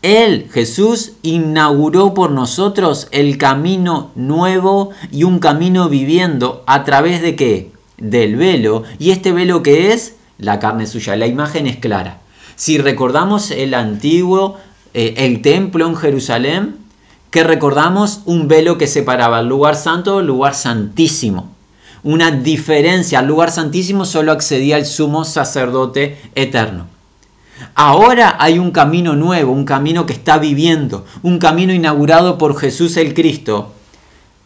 Él, 0.00 0.48
Jesús, 0.50 1.12
inauguró 1.22 2.14
por 2.14 2.30
nosotros 2.30 3.08
el 3.10 3.36
camino 3.36 4.12
nuevo 4.14 4.90
y 5.10 5.24
un 5.24 5.40
camino 5.40 5.90
viviendo 5.90 6.62
a 6.66 6.84
través 6.84 7.20
de 7.20 7.36
qué? 7.36 7.72
Del 7.98 8.36
velo. 8.36 8.84
¿Y 8.98 9.10
este 9.10 9.32
velo 9.32 9.62
que 9.62 9.92
es? 9.92 10.14
La 10.38 10.58
carne 10.58 10.86
suya. 10.86 11.16
La 11.16 11.26
imagen 11.26 11.66
es 11.66 11.76
clara. 11.76 12.20
Si 12.58 12.76
recordamos 12.76 13.52
el 13.52 13.72
antiguo, 13.72 14.56
eh, 14.92 15.14
el 15.18 15.42
templo 15.42 15.86
en 15.86 15.94
Jerusalén, 15.94 16.74
que 17.30 17.44
recordamos 17.44 18.22
un 18.24 18.48
velo 18.48 18.78
que 18.78 18.88
separaba 18.88 19.38
el 19.38 19.46
lugar 19.46 19.76
santo 19.76 20.16
del 20.16 20.26
lugar 20.26 20.56
santísimo. 20.56 21.52
Una 22.02 22.32
diferencia, 22.32 23.20
al 23.20 23.28
lugar 23.28 23.52
santísimo 23.52 24.04
solo 24.04 24.32
accedía 24.32 24.76
el 24.76 24.86
sumo 24.86 25.24
sacerdote 25.24 26.18
eterno. 26.34 26.86
Ahora 27.76 28.34
hay 28.40 28.58
un 28.58 28.72
camino 28.72 29.14
nuevo, 29.14 29.52
un 29.52 29.64
camino 29.64 30.04
que 30.04 30.14
está 30.14 30.38
viviendo, 30.38 31.06
un 31.22 31.38
camino 31.38 31.72
inaugurado 31.72 32.38
por 32.38 32.58
Jesús 32.58 32.96
el 32.96 33.14
Cristo. 33.14 33.72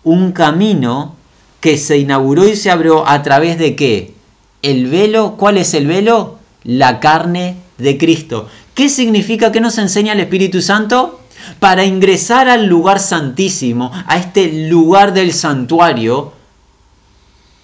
Un 0.05 0.33
camino 0.33 1.17
que 1.61 1.79
se 1.79 1.97
inauguró 1.97 2.47
y 2.47 2.57
se 2.57 2.71
abrió 2.71 3.09
a 3.09 3.23
través 3.23 3.59
de 3.59 3.75
qué? 3.75 4.13
El 4.61 4.89
velo, 4.89 5.37
¿cuál 5.39 5.57
es 5.57 5.73
el 5.73 5.87
velo? 5.87 6.39
La 6.63 7.01
carne 7.01 7.57
de 7.83 7.99
Cristo. 7.99 8.49
¿Qué 8.75 8.89
significa? 8.89 9.53
¿Qué 9.53 9.61
nos 9.61 9.79
enseña 9.79 10.13
el 10.13 10.21
Espíritu 10.21 10.63
Santo? 10.63 11.21
Para 11.59 11.85
ingresar 11.85 12.49
al 12.49 12.67
lugar 12.67 13.01
santísimo, 13.01 13.91
a 14.07 14.17
este 14.17 14.69
lugar 14.69 15.13
del 15.13 15.33
santuario, 15.33 16.33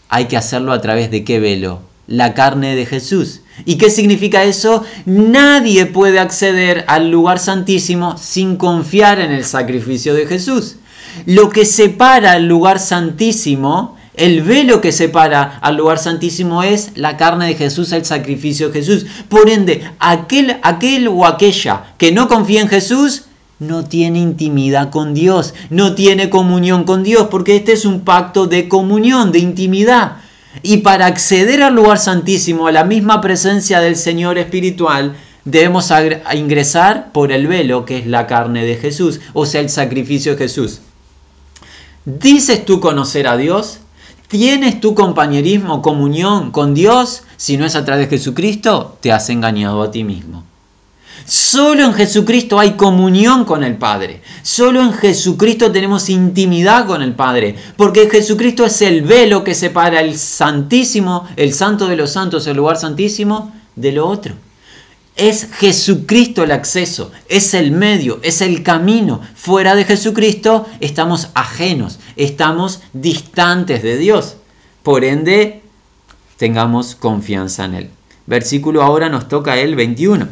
hay 0.09 0.27
que 0.27 0.37
hacerlo 0.37 0.73
a 0.73 0.81
través 0.81 1.11
de 1.11 1.25
qué 1.25 1.39
velo? 1.39 1.81
La 2.07 2.35
carne 2.35 2.75
de 2.75 2.87
Jesús. 2.87 3.43
¿Y 3.65 3.77
qué 3.77 3.91
significa 3.91 4.45
eso? 4.45 4.85
Nadie 5.05 5.87
puede 5.87 6.19
acceder 6.19 6.85
al 6.89 7.11
lugar 7.11 7.39
santísimo 7.39 8.17
sin 8.17 8.57
confiar 8.57 9.21
en 9.21 9.33
el 9.33 9.45
sacrificio 9.45 10.15
de 10.15 10.27
Jesús. 10.27 10.77
Lo 11.27 11.51
que 11.51 11.65
separa 11.65 12.37
el 12.37 12.47
lugar 12.47 12.79
santísimo 12.79 13.98
el 14.19 14.43
velo 14.43 14.81
que 14.81 14.93
separa 14.93 15.59
al 15.63 15.77
lugar 15.77 15.99
santísimo 15.99 16.63
es 16.63 16.93
la 16.97 17.17
carne 17.17 17.47
de 17.47 17.55
Jesús, 17.55 17.93
el 17.93 18.05
sacrificio 18.05 18.69
de 18.69 18.81
Jesús. 18.81 19.07
Por 19.29 19.49
ende, 19.49 19.83
aquel, 20.01 20.59
aquel 20.63 21.09
o 21.09 21.25
aquella 21.25 21.95
que 21.97 22.13
no 22.13 22.29
confía 22.29 22.61
en 22.61 22.69
Jesús 22.69 23.23
no 23.61 23.85
tiene 23.85 24.19
intimidad 24.19 24.91
con 24.91 25.15
Dios, 25.15 25.55
no 25.71 25.95
tiene 25.95 26.31
comunión 26.31 26.85
con 26.85 27.03
Dios, 27.03 27.29
porque 27.31 27.57
este 27.57 27.73
es 27.73 27.85
un 27.85 28.01
pacto 28.01 28.47
de 28.47 28.69
comunión, 28.69 29.33
de 29.33 29.39
intimidad. 29.39 30.19
Y 30.63 30.79
para 30.79 31.07
acceder 31.07 31.63
al 31.63 31.75
lugar 31.75 31.99
santísimo, 31.99 32.67
a 32.67 32.73
la 32.73 32.85
misma 32.85 33.21
presencia 33.21 33.81
del 33.81 33.97
Señor 33.97 34.39
espiritual, 34.39 35.15
debemos 35.45 35.93
ingresar 36.35 37.13
por 37.13 37.33
el 37.33 37.47
velo 37.47 37.85
que 37.85 37.99
es 37.99 38.07
la 38.07 38.27
carne 38.27 38.65
de 38.65 38.77
Jesús, 38.77 39.21
o 39.33 39.47
sea, 39.47 39.61
el 39.61 39.71
sacrificio 39.71 40.33
de 40.33 40.39
Jesús. 40.39 40.81
¿Dices 42.05 42.65
tú 42.65 42.81
conocer 42.81 43.29
a 43.29 43.37
Dios? 43.37 43.81
¿Tienes 44.29 44.79
tu 44.79 44.95
compañerismo, 44.95 45.81
comunión 45.81 46.51
con 46.51 46.75
Dios? 46.75 47.23
Si 47.39 47.57
no 47.57 47.65
es 47.65 47.75
a 47.75 47.87
través 47.87 48.11
de 48.11 48.19
Jesucristo, 48.19 48.99
te 49.01 49.11
has 49.11 49.31
engañado 49.31 49.83
a 49.83 49.91
ti 49.91 50.05
mismo. 50.05 50.45
Solo 51.25 51.85
en 51.85 51.95
Jesucristo 51.95 52.59
hay 52.59 52.73
comunión 52.73 53.47
con 53.47 53.65
el 53.65 53.77
Padre. 53.77 54.21
Solo 54.43 54.83
en 54.83 54.93
Jesucristo 54.93 55.73
tenemos 55.73 56.11
intimidad 56.11 56.87
con 56.87 57.01
el 57.01 57.15
Padre. 57.15 57.57
Porque 57.79 58.11
Jesucristo 58.11 58.67
es 58.67 58.83
el 58.83 59.01
velo 59.01 59.45
que 59.45 59.55
separa 59.55 60.01
el 60.01 60.19
Santísimo, 60.19 61.27
el 61.37 61.55
Santo 61.55 61.89
de 61.89 61.97
los 61.97 62.13
Santos, 62.13 62.47
el 62.47 62.59
lugar 62.59 62.77
santísimo, 62.77 63.55
de 63.77 63.93
lo 63.93 64.07
otro. 64.07 64.35
Es 65.19 65.49
Jesucristo 65.53 66.45
el 66.45 66.53
acceso, 66.53 67.11
es 67.29 67.53
el 67.53 67.73
medio, 67.73 68.21
es 68.23 68.41
el 68.41 68.63
camino. 68.63 69.21
Fuera 69.35 69.75
de 69.75 69.85
Jesucristo 69.85 70.67
estamos 70.79 71.31
ajenos, 71.35 71.99
estamos 72.15 72.83
distantes 72.93 73.83
de 73.83 73.99
Dios. 73.99 74.37
Por 74.85 75.05
ende, 75.05 75.63
tengamos 76.37 76.95
confianza 76.95 77.65
en 77.65 77.75
Él. 77.75 77.91
Versículo 78.27 78.81
ahora 78.81 79.09
nos 79.09 79.27
toca 79.27 79.59
el 79.59 79.75
21. 79.75 80.29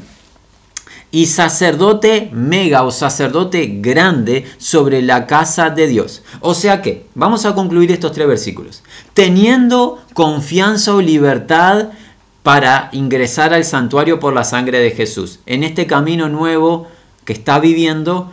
Y 1.11 1.27
sacerdote 1.27 2.31
mega 2.33 2.85
o 2.85 2.93
sacerdote 2.93 3.79
grande 3.81 4.45
sobre 4.59 5.03
la 5.03 5.27
casa 5.27 5.69
de 5.71 5.89
Dios. 5.89 6.23
O 6.41 6.55
sea 6.55 6.81
que, 6.81 7.07
vamos 7.17 7.45
a 7.45 7.57
concluir 7.57 7.91
estos 7.91 8.13
tres 8.13 8.29
versículos. 8.29 8.85
Teniendo 9.15 10.01
confianza 10.15 10.95
o 10.95 11.01
libertad 11.01 11.89
para 12.47 12.89
ingresar 12.93 13.53
al 13.53 13.65
santuario 13.65 14.21
por 14.21 14.33
la 14.33 14.45
sangre 14.45 14.79
de 14.79 14.93
Jesús. 14.93 15.41
En 15.47 15.65
este 15.65 15.89
camino 15.89 16.29
nuevo 16.29 16.87
que 17.25 17.33
está 17.33 17.59
viviendo, 17.59 18.31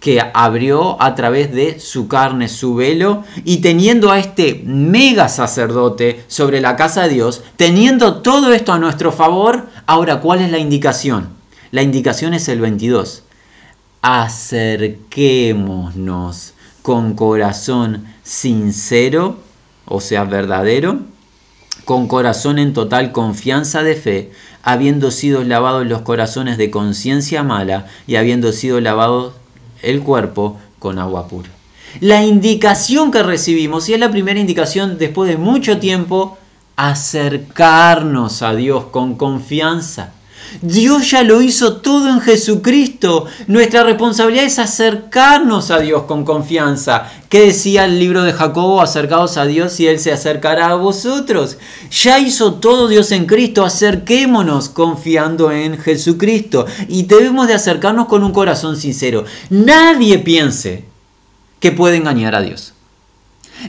que 0.00 0.22
abrió 0.32 0.96
a 1.02 1.14
través 1.14 1.52
de 1.52 1.78
su 1.78 2.08
carne, 2.08 2.48
su 2.48 2.76
velo, 2.76 3.24
y 3.44 3.58
teniendo 3.58 4.10
a 4.10 4.18
este 4.18 4.62
mega 4.64 5.28
sacerdote 5.28 6.24
sobre 6.28 6.62
la 6.62 6.76
casa 6.76 7.02
de 7.02 7.10
Dios, 7.10 7.44
teniendo 7.58 8.22
todo 8.22 8.54
esto 8.54 8.72
a 8.72 8.78
nuestro 8.78 9.12
favor, 9.12 9.66
ahora, 9.84 10.20
¿cuál 10.20 10.40
es 10.40 10.50
la 10.50 10.56
indicación? 10.56 11.28
La 11.72 11.82
indicación 11.82 12.32
es 12.32 12.48
el 12.48 12.58
22. 12.58 13.22
Acerquémonos 14.00 16.54
con 16.80 17.12
corazón 17.12 18.06
sincero, 18.22 19.36
o 19.84 20.00
sea, 20.00 20.24
verdadero, 20.24 21.11
con 21.84 22.08
corazón 22.08 22.58
en 22.58 22.72
total 22.72 23.12
confianza 23.12 23.82
de 23.82 23.96
fe, 23.96 24.32
habiendo 24.62 25.10
sido 25.10 25.42
lavados 25.44 25.86
los 25.86 26.02
corazones 26.02 26.58
de 26.58 26.70
conciencia 26.70 27.42
mala 27.42 27.86
y 28.06 28.16
habiendo 28.16 28.52
sido 28.52 28.80
lavado 28.80 29.34
el 29.82 30.02
cuerpo 30.02 30.58
con 30.78 30.98
agua 30.98 31.28
pura. 31.28 31.50
La 32.00 32.24
indicación 32.24 33.10
que 33.10 33.22
recibimos, 33.22 33.88
y 33.88 33.94
es 33.94 34.00
la 34.00 34.10
primera 34.10 34.40
indicación 34.40 34.96
después 34.98 35.28
de 35.28 35.36
mucho 35.36 35.78
tiempo, 35.78 36.38
acercarnos 36.76 38.42
a 38.42 38.54
Dios 38.54 38.84
con 38.84 39.16
confianza. 39.16 40.12
Dios 40.60 41.10
ya 41.10 41.22
lo 41.22 41.42
hizo 41.42 41.76
todo 41.76 42.08
en 42.08 42.20
Jesucristo. 42.20 43.26
Nuestra 43.46 43.82
responsabilidad 43.82 44.44
es 44.44 44.58
acercarnos 44.58 45.70
a 45.70 45.78
Dios 45.78 46.04
con 46.04 46.24
confianza. 46.24 47.10
¿Qué 47.28 47.46
decía 47.46 47.84
el 47.84 47.98
libro 47.98 48.22
de 48.22 48.32
Jacobo? 48.32 48.82
Acercaos 48.82 49.36
a 49.36 49.46
Dios 49.46 49.80
y 49.80 49.86
Él 49.86 49.98
se 49.98 50.12
acercará 50.12 50.70
a 50.70 50.74
vosotros. 50.74 51.58
Ya 51.90 52.18
hizo 52.18 52.54
todo 52.54 52.88
Dios 52.88 53.10
en 53.12 53.26
Cristo. 53.26 53.64
Acerquémonos 53.64 54.68
confiando 54.68 55.50
en 55.50 55.78
Jesucristo. 55.78 56.66
Y 56.88 57.04
debemos 57.04 57.48
de 57.48 57.54
acercarnos 57.54 58.06
con 58.06 58.22
un 58.22 58.32
corazón 58.32 58.76
sincero. 58.76 59.24
Nadie 59.50 60.18
piense 60.18 60.84
que 61.60 61.72
puede 61.72 61.96
engañar 61.96 62.34
a 62.34 62.42
Dios. 62.42 62.74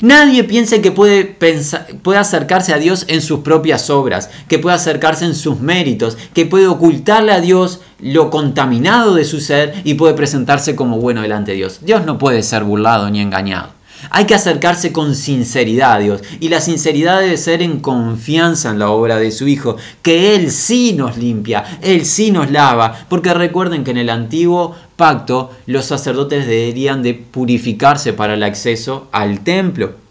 Nadie 0.02 0.44
piense 0.44 0.82
que 0.82 0.92
puede, 0.92 1.38
acercarse 2.18 2.74
a 2.74 2.78
Dios 2.78 3.06
en 3.08 3.22
sus 3.22 3.40
propias 3.40 3.90
obras, 3.90 4.30
que 4.48 4.60
puede 4.60 4.76
acercarse 4.76 5.26
en 5.26 5.36
sus 5.36 5.60
méritos, 5.60 6.18
que 6.34 6.46
puede 6.46 6.68
ocultarle 6.68 7.32
a 7.32 7.42
Dios 7.42 7.82
lo 8.00 8.30
contaminado 8.30 9.16
de 9.16 9.26
su 9.26 9.40
ser 9.40 9.74
y 9.84 9.94
puede 9.94 10.14
presentarse 10.14 10.76
como 10.76 11.00
bueno 11.00 11.22
delante 11.22 11.52
de 11.52 11.58
Dios. 11.58 11.80
Dios 11.82 12.06
no 12.06 12.18
puede 12.18 12.44
ser 12.44 12.64
burlado 12.64 13.10
ni 13.10 13.22
engañado. 13.22 13.70
Hay 14.10 14.26
que 14.26 14.36
acercarse 14.36 14.92
con 14.92 15.16
sinceridad 15.16 15.94
a 15.94 16.00
Dios 16.00 16.22
y 16.40 16.50
la 16.50 16.62
sinceridad 16.62 17.20
debe 17.22 17.38
ser 17.38 17.62
en 17.62 17.80
confianza 17.80 18.72
en 18.72 18.80
la 18.80 18.90
obra 18.90 19.18
de 19.18 19.32
su 19.32 19.48
Hijo, 19.48 19.78
que 20.02 20.36
Él 20.36 20.52
sí 20.52 20.94
nos 20.94 21.18
limpia, 21.18 21.80
Él 21.82 22.06
sí 22.06 22.32
nos 22.32 22.52
lava, 22.52 23.06
porque 23.10 23.34
recuerden 23.34 23.84
que 23.84 23.92
en 23.92 23.98
el 23.98 24.10
antiguo 24.10 24.76
pacto 24.96 25.52
los 25.66 25.86
sacerdotes 25.86 26.48
deberían 26.48 27.04
de 27.04 27.14
purificarse 27.14 28.14
para 28.14 28.36
el 28.36 28.44
acceso 28.44 29.08
al 29.12 29.42
templo 29.42 30.04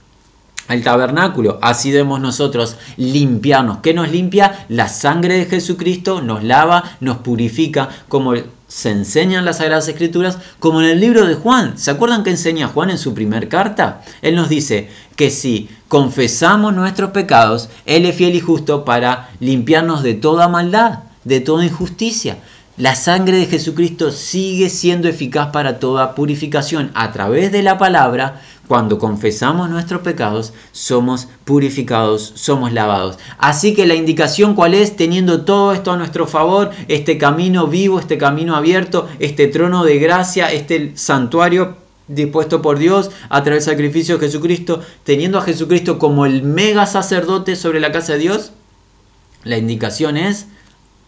al 0.69 0.83
tabernáculo. 0.83 1.59
Así 1.61 1.91
debemos 1.91 2.21
nosotros 2.21 2.77
limpiarnos. 2.97 3.79
¿Qué 3.79 3.95
nos 3.95 4.11
limpia? 4.11 4.65
La 4.69 4.89
sangre 4.89 5.37
de 5.37 5.47
Jesucristo 5.47 6.23
nos 6.23 6.43
lava, 6.43 6.97
nos 7.01 7.19
purifica, 7.19 7.89
como 8.09 8.35
se 8.75 8.89
enseña 8.89 9.39
en 9.39 9.45
las 9.45 9.59
Sagradas 9.59 9.87
Escrituras, 9.87 10.39
como 10.59 10.81
en 10.81 10.89
el 10.89 10.99
libro 10.99 11.27
de 11.27 11.35
Juan. 11.35 11.77
¿Se 11.77 11.91
acuerdan 11.91 12.25
que 12.25 12.31
enseña 12.31 12.69
Juan 12.69 12.89
en 12.89 12.97
su 12.97 13.13
primer 13.13 13.51
carta? 13.51 14.01
Él 14.23 14.35
nos 14.35 14.49
dice 14.49 14.89
que 15.15 15.31
si 15.31 15.69
confesamos 15.89 16.73
nuestros 16.73 17.11
pecados, 17.11 17.69
Él 17.85 18.07
es 18.07 18.17
fiel 18.17 18.35
y 18.35 18.41
justo 18.41 18.87
para 18.87 19.29
limpiarnos 19.41 20.03
de 20.03 20.15
toda 20.15 20.49
maldad, 20.49 21.01
de 21.25 21.41
toda 21.41 21.67
injusticia. 21.67 22.39
La 22.79 22.95
sangre 22.95 23.37
de 23.37 23.45
Jesucristo 23.45 24.11
sigue 24.11 24.71
siendo 24.71 25.07
eficaz 25.07 25.49
para 25.49 25.79
toda 25.79 26.15
purificación 26.15 26.91
a 26.95 27.13
través 27.13 27.53
de 27.53 27.63
la 27.63 27.77
palabra 27.77 28.41
cuando 28.67 28.99
confesamos 28.99 29.69
nuestros 29.69 30.01
pecados, 30.01 30.55
somos 30.73 31.29
purificados, 31.45 32.33
somos 32.35 32.73
lavados. 32.73 33.19
Así 33.37 33.75
que 33.75 33.85
la 33.85 33.95
indicación 33.95 34.55
cuál 34.55 34.73
es, 34.73 34.97
teniendo 34.97 35.45
todo 35.45 35.75
esto 35.75 35.93
a 35.93 35.99
nuestro 35.99 36.27
favor, 36.27 36.71
este 36.89 37.19
camino 37.19 37.67
vivo, 37.67 37.99
este 38.01 38.17
camino 38.17 38.57
abierto, 38.57 39.07
este 39.19 39.49
trono 39.49 39.85
de 39.85 39.99
gracia, 39.99 40.51
este 40.51 40.93
santuario 40.97 41.77
dispuesto 42.09 42.63
por 42.63 42.79
Dios 42.79 43.11
a 43.29 43.43
través 43.43 43.67
del 43.67 43.75
sacrificio 43.75 44.17
de 44.17 44.27
Jesucristo, 44.27 44.81
teniendo 45.05 45.37
a 45.37 45.43
Jesucristo 45.43 45.99
como 45.99 46.25
el 46.25 46.43
mega 46.43 46.87
sacerdote 46.87 47.55
sobre 47.55 47.81
la 47.81 47.93
casa 47.93 48.15
de 48.15 48.21
Dios, 48.21 48.53
la 49.45 49.59
indicación 49.59 50.17
es 50.17 50.47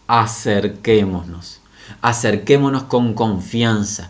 acerquémonos, 0.07 1.61
acerquémonos 2.01 2.83
con 2.83 3.13
confianza, 3.13 4.09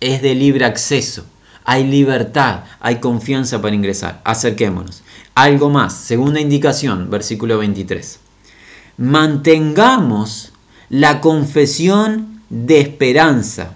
es 0.00 0.22
de 0.22 0.34
libre 0.34 0.64
acceso 0.64 1.24
hay 1.66 1.84
libertad, 1.84 2.60
hay 2.78 3.00
confianza 3.00 3.60
para 3.60 3.74
ingresar. 3.74 4.20
Acerquémonos. 4.24 5.02
Algo 5.34 5.68
más, 5.68 5.94
segunda 5.94 6.40
indicación, 6.40 7.10
versículo 7.10 7.58
23. 7.58 8.20
Mantengamos 8.98 10.52
la 10.88 11.20
confesión 11.20 12.40
de 12.48 12.80
esperanza 12.80 13.74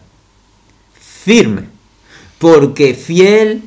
firme, 0.94 1.64
porque 2.38 2.94
fiel 2.94 3.64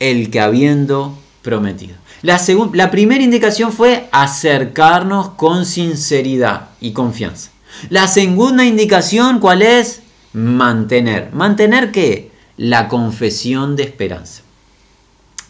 el 0.00 0.30
que 0.30 0.40
habiendo 0.40 1.18
prometido. 1.40 1.96
La, 2.26 2.40
la 2.72 2.90
primera 2.90 3.22
indicación 3.22 3.72
fue 3.72 4.08
acercarnos 4.12 5.30
con 5.30 5.64
sinceridad 5.64 6.70
y 6.80 6.92
confianza. 6.92 7.50
La 7.88 8.08
segunda 8.08 8.64
indicación, 8.64 9.38
¿cuál 9.38 9.62
es? 9.62 10.02
Mantener. 10.32 11.30
¿Mantener 11.32 11.92
qué? 11.92 12.30
la 12.56 12.88
confesión 12.88 13.76
de 13.76 13.84
esperanza. 13.84 14.42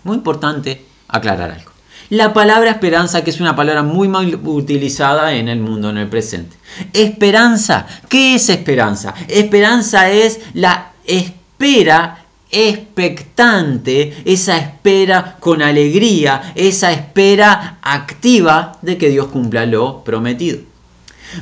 Muy 0.04 0.16
importante 0.16 0.84
aclarar 1.08 1.52
algo. 1.52 1.70
La 2.08 2.32
palabra 2.32 2.70
esperanza, 2.70 3.24
que 3.24 3.30
es 3.30 3.40
una 3.40 3.56
palabra 3.56 3.82
muy 3.82 4.06
mal 4.06 4.40
utilizada 4.44 5.32
en 5.34 5.48
el 5.48 5.58
mundo, 5.58 5.90
en 5.90 5.98
el 5.98 6.08
presente. 6.08 6.56
Esperanza, 6.92 7.86
¿qué 8.08 8.36
es 8.36 8.48
esperanza? 8.48 9.14
Esperanza 9.26 10.10
es 10.10 10.40
la 10.54 10.92
espera 11.04 12.25
expectante, 12.50 14.22
esa 14.24 14.56
espera 14.59 15.37
con 15.40 15.62
alegría, 15.62 16.52
esa 16.54 16.92
espera 16.92 17.78
activa 17.82 18.78
de 18.82 18.96
que 18.98 19.09
Dios 19.11 19.26
cumpla 19.26 19.66
lo 19.66 20.04
prometido. 20.04 20.59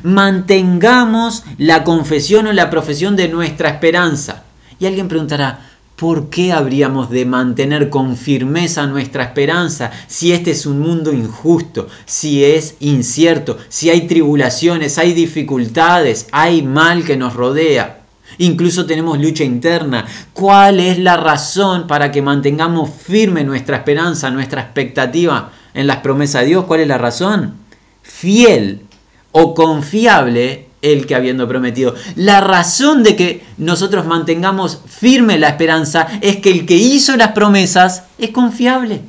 Mantengamos 0.03 1.45
la 1.59 1.85
confesión 1.85 2.47
o 2.47 2.53
la 2.53 2.71
profesión 2.71 3.17
de 3.17 3.29
nuestra 3.29 3.69
esperanza. 3.69 4.45
Y 4.81 4.87
alguien 4.87 5.09
preguntará, 5.09 5.61
¿por 5.97 6.31
qué 6.31 6.53
habríamos 6.53 7.11
de 7.11 7.27
mantener 7.27 7.90
con 7.90 8.17
firmeza 8.17 8.87
nuestra 8.87 9.25
esperanza 9.25 9.93
si 10.07 10.33
este 10.33 10.51
es 10.51 10.67
un 10.67 10.81
mundo 10.81 11.12
injusto, 11.12 11.87
si 12.07 12.45
es 12.45 12.77
incierto, 12.81 13.59
si 13.69 13.90
hay 13.90 14.07
tribulaciones, 14.07 14.99
hay 14.99 15.12
dificultades, 15.12 16.27
hay 16.33 16.62
mal 16.62 17.05
que 17.05 17.17
nos 17.17 17.35
rodea? 17.35 18.04
Incluso 18.38 18.87
tenemos 18.87 19.18
lucha 19.20 19.44
interna. 19.44 20.07
¿Cuál 20.33 20.81
es 20.81 20.99
la 20.99 21.16
razón 21.16 21.87
para 21.87 22.11
que 22.11 22.23
mantengamos 22.23 22.90
firme 22.90 23.44
nuestra 23.44 23.79
esperanza, 23.79 24.31
nuestra 24.31 24.62
expectativa 24.62 25.53
en 25.75 25.87
las 25.87 25.99
promesas 25.99 26.42
de 26.42 26.49
Dios? 26.49 26.64
¿Cuál 26.64 26.81
es 26.81 26.88
la 26.88 26.99
razón? 26.99 27.55
Fiel 28.03 28.83
o 29.33 29.55
confiable 29.55 30.68
el 30.83 31.07
que 31.07 31.14
habiendo 31.14 31.49
prometido. 31.49 31.94
La 32.14 32.40
razón 32.40 33.03
de 33.03 33.16
que 33.16 33.42
nosotros 33.57 34.05
mantengamos 34.07 34.81
firme 34.87 35.38
la 35.38 35.49
esperanza 35.49 36.07
es 36.20 36.37
que 36.37 36.51
el 36.51 36.66
que 36.66 36.77
hizo 36.77 37.16
las 37.16 37.33
promesas 37.33 38.05
es 38.18 38.31
confiable. 38.31 39.01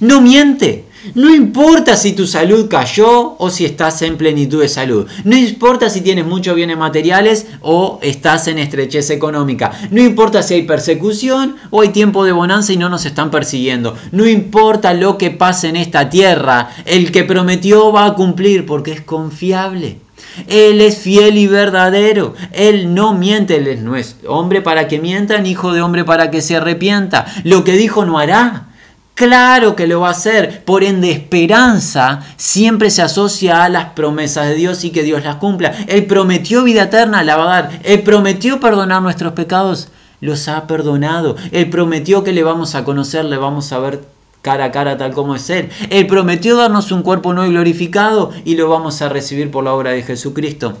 No 0.00 0.22
miente. 0.22 0.86
No 1.14 1.34
importa 1.34 1.96
si 1.96 2.12
tu 2.12 2.26
salud 2.26 2.68
cayó 2.68 3.34
o 3.38 3.50
si 3.50 3.64
estás 3.64 4.02
en 4.02 4.16
plenitud 4.16 4.60
de 4.60 4.68
salud. 4.68 5.08
No 5.24 5.36
importa 5.36 5.90
si 5.90 6.00
tienes 6.00 6.24
muchos 6.24 6.54
bienes 6.54 6.78
materiales 6.78 7.46
o 7.60 7.98
estás 8.02 8.46
en 8.46 8.58
estrechez 8.58 9.10
económica. 9.10 9.72
No 9.90 10.00
importa 10.00 10.42
si 10.42 10.54
hay 10.54 10.62
persecución 10.62 11.56
o 11.70 11.80
hay 11.80 11.88
tiempo 11.88 12.24
de 12.24 12.32
bonanza 12.32 12.72
y 12.72 12.76
no 12.76 12.88
nos 12.88 13.04
están 13.04 13.30
persiguiendo. 13.30 13.96
No 14.12 14.26
importa 14.26 14.94
lo 14.94 15.18
que 15.18 15.32
pase 15.32 15.68
en 15.68 15.76
esta 15.76 16.08
tierra. 16.08 16.70
El 16.84 17.10
que 17.10 17.24
prometió 17.24 17.92
va 17.92 18.06
a 18.06 18.14
cumplir 18.14 18.64
porque 18.64 18.92
es 18.92 19.00
confiable. 19.00 19.98
Él 20.46 20.80
es 20.80 20.98
fiel 20.98 21.36
y 21.36 21.46
verdadero. 21.48 22.34
Él 22.52 22.94
no 22.94 23.12
miente. 23.12 23.56
Él 23.56 23.66
es 23.66 23.80
nuestro 23.80 24.32
hombre 24.32 24.62
para 24.62 24.86
que 24.88 25.00
mienta, 25.00 25.38
ni 25.38 25.50
hijo 25.50 25.72
de 25.72 25.82
hombre 25.82 26.04
para 26.04 26.30
que 26.30 26.42
se 26.42 26.56
arrepienta. 26.56 27.26
Lo 27.44 27.64
que 27.64 27.72
dijo 27.72 28.04
no 28.04 28.18
hará. 28.18 28.68
Claro 29.14 29.76
que 29.76 29.86
lo 29.86 30.00
va 30.00 30.08
a 30.08 30.12
hacer. 30.12 30.64
Por 30.64 30.82
ende, 30.82 31.10
esperanza 31.10 32.20
siempre 32.36 32.90
se 32.90 33.02
asocia 33.02 33.64
a 33.64 33.68
las 33.68 33.90
promesas 33.90 34.48
de 34.48 34.54
Dios 34.54 34.84
y 34.84 34.90
que 34.90 35.02
Dios 35.02 35.22
las 35.22 35.36
cumpla. 35.36 35.72
Él 35.86 36.06
prometió 36.06 36.64
vida 36.64 36.84
eterna, 36.84 37.22
la 37.22 37.36
va 37.36 37.44
a 37.44 37.62
dar. 37.62 37.80
Él 37.84 38.02
prometió 38.02 38.58
perdonar 38.58 39.02
nuestros 39.02 39.34
pecados, 39.34 39.88
los 40.20 40.48
ha 40.48 40.66
perdonado. 40.66 41.36
Él 41.50 41.68
prometió 41.68 42.24
que 42.24 42.32
le 42.32 42.42
vamos 42.42 42.74
a 42.74 42.84
conocer, 42.84 43.26
le 43.26 43.36
vamos 43.36 43.72
a 43.72 43.78
ver 43.80 44.00
cara 44.40 44.66
a 44.66 44.72
cara 44.72 44.96
tal 44.96 45.12
como 45.12 45.34
es 45.34 45.48
Él. 45.50 45.68
Él 45.90 46.06
prometió 46.06 46.56
darnos 46.56 46.90
un 46.90 47.02
cuerpo 47.02 47.34
no 47.34 47.46
glorificado 47.46 48.32
y 48.44 48.56
lo 48.56 48.68
vamos 48.68 49.02
a 49.02 49.08
recibir 49.08 49.50
por 49.50 49.64
la 49.64 49.74
obra 49.74 49.90
de 49.90 50.02
Jesucristo. 50.02 50.78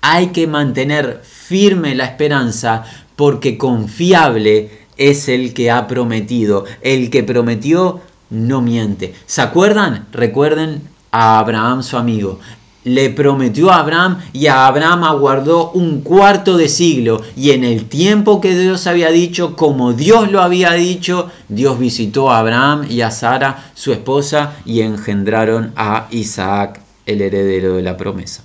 Hay 0.00 0.28
que 0.28 0.46
mantener 0.46 1.20
firme 1.22 1.94
la 1.94 2.04
esperanza 2.04 2.84
porque 3.16 3.58
confiable 3.58 4.87
es 4.98 5.28
el 5.28 5.54
que 5.54 5.70
ha 5.70 5.86
prometido. 5.86 6.64
El 6.82 7.08
que 7.10 7.22
prometió 7.22 8.00
no 8.30 8.60
miente. 8.60 9.14
¿Se 9.26 9.40
acuerdan? 9.40 10.06
Recuerden 10.12 10.82
a 11.10 11.38
Abraham 11.38 11.82
su 11.82 11.96
amigo. 11.96 12.38
le 12.84 13.10
prometió 13.10 13.70
a 13.70 13.80
Abraham 13.80 14.18
y 14.32 14.46
a 14.46 14.66
Abraham 14.66 15.04
aguardó 15.04 15.72
un 15.72 16.00
cuarto 16.00 16.56
de 16.56 16.68
siglo 16.68 17.22
y 17.36 17.50
en 17.50 17.64
el 17.64 17.86
tiempo 17.86 18.40
que 18.40 18.56
Dios 18.56 18.86
había 18.86 19.10
dicho, 19.10 19.56
como 19.56 19.92
Dios 19.92 20.30
lo 20.30 20.40
había 20.40 20.72
dicho, 20.72 21.30
Dios 21.48 21.78
visitó 21.78 22.30
a 22.30 22.38
Abraham 22.38 22.86
y 22.88 23.02
a 23.02 23.10
Sara, 23.10 23.70
su 23.74 23.92
esposa, 23.92 24.54
y 24.64 24.80
engendraron 24.80 25.72
a 25.76 26.06
Isaac, 26.10 26.80
el 27.04 27.20
heredero 27.20 27.74
de 27.74 27.82
la 27.82 27.96
promesa. 27.96 28.42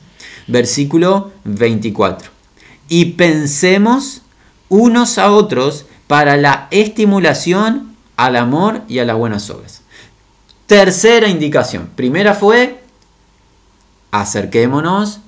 Versículo 0.48 1.32
24. 1.46 2.30
Y 2.89 3.06
pensemos 3.06 4.24
unos 4.68 5.18
a 5.20 5.32
otros 5.32 5.86
para 6.13 6.38
la 6.38 6.67
estimulación 6.69 7.95
al 8.17 8.36
amor 8.36 8.84
y 8.88 8.99
a 8.99 9.04
las 9.04 9.17
buenas 9.17 9.49
obras. 9.49 9.82
Tercera 10.67 11.28
indicación. 11.28 11.89
Primera 11.95 12.36
fue 12.36 12.84
acerquémonos 14.12 15.21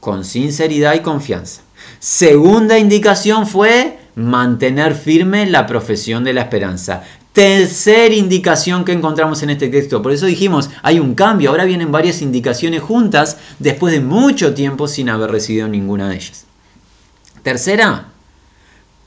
con 0.00 0.24
sinceridad 0.24 0.94
y 0.94 1.02
confianza. 1.02 1.62
Segunda 2.00 2.80
indicación 2.80 3.46
fue 3.46 3.96
mantener 4.16 4.96
firme 4.96 5.46
la 5.46 5.68
profesión 5.68 6.24
de 6.24 6.32
la 6.32 6.40
esperanza. 6.40 7.04
Tercera 7.32 8.16
indicación 8.16 8.84
que 8.84 8.90
encontramos 8.90 9.40
en 9.44 9.50
este 9.50 9.68
texto. 9.68 10.02
Por 10.02 10.10
eso 10.10 10.26
dijimos, 10.26 10.68
hay 10.82 10.98
un 10.98 11.14
cambio. 11.14 11.50
Ahora 11.50 11.64
vienen 11.64 11.92
varias 11.92 12.22
indicaciones 12.22 12.82
juntas 12.82 13.36
después 13.60 13.94
de 13.94 14.00
mucho 14.00 14.52
tiempo 14.52 14.88
sin 14.88 15.10
haber 15.10 15.30
recibido 15.30 15.68
ninguna 15.68 16.08
de 16.08 16.16
ellas. 16.16 16.44
Tercera, 17.44 18.08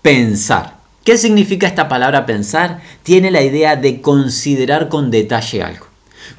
pensar. 0.02 0.77
¿Qué 1.08 1.18
significa 1.18 1.68
esta 1.68 1.88
palabra 1.88 2.26
pensar? 2.26 2.82
Tiene 3.02 3.32
la 3.32 3.42
idea 3.42 3.78
de 3.78 4.02
considerar 4.02 4.90
con 4.90 5.10
detalle 5.10 5.64
algo. 5.64 5.88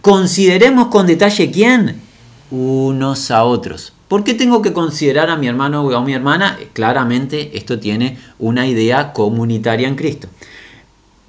Consideremos 0.02 0.88
con 0.88 1.06
detalle 1.06 1.50
quién? 1.50 2.02
Unos 2.50 3.30
a 3.30 3.44
otros. 3.44 3.94
¿Por 4.08 4.24
qué 4.24 4.34
tengo 4.34 4.60
que 4.60 4.74
considerar 4.74 5.30
a 5.30 5.38
mi 5.38 5.46
hermano 5.46 5.84
o 5.84 5.96
a 5.96 6.04
mi 6.04 6.12
hermana? 6.12 6.58
Claramente 6.74 7.56
esto 7.56 7.78
tiene 7.78 8.18
una 8.38 8.66
idea 8.66 9.14
comunitaria 9.14 9.88
en 9.88 9.96
Cristo. 9.96 10.28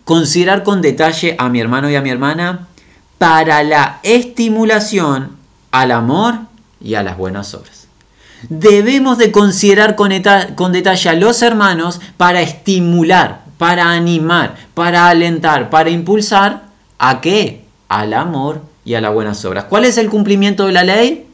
Considerar 0.04 0.64
con 0.64 0.82
detalle 0.82 1.38
a 1.40 1.48
mi 1.48 1.62
hermano 1.62 1.90
y 1.90 1.96
a 1.96 2.02
mi 2.02 2.10
hermana 2.10 2.68
para 3.20 3.64
la 3.64 4.02
estimulación 4.04 5.38
al 5.72 5.92
amor 5.94 6.40
y 6.82 6.96
a 6.96 7.04
las 7.04 7.18
buenas 7.18 7.54
obras. 7.54 7.79
Debemos 8.48 9.18
de 9.18 9.32
considerar 9.32 9.96
con, 9.96 10.12
con 10.56 10.72
detalle 10.72 11.10
a 11.10 11.14
los 11.14 11.42
hermanos 11.42 12.00
para 12.18 12.42
estimular, 12.42 13.42
para 13.58 13.92
animar, 13.92 14.56
para 14.74 15.10
alentar, 15.10 15.70
para 15.70 15.90
impulsar 15.90 16.64
a 16.98 17.20
qué? 17.22 17.66
Al 17.90 18.14
amor 18.14 18.62
y 18.86 18.94
a 18.94 19.02
las 19.02 19.14
buenas 19.14 19.44
obras. 19.46 19.66
¿Cuál 19.66 19.86
es 19.86 19.98
el 19.98 20.10
cumplimiento 20.10 20.66
de 20.66 20.72
la 20.72 20.84
ley? 20.84 21.28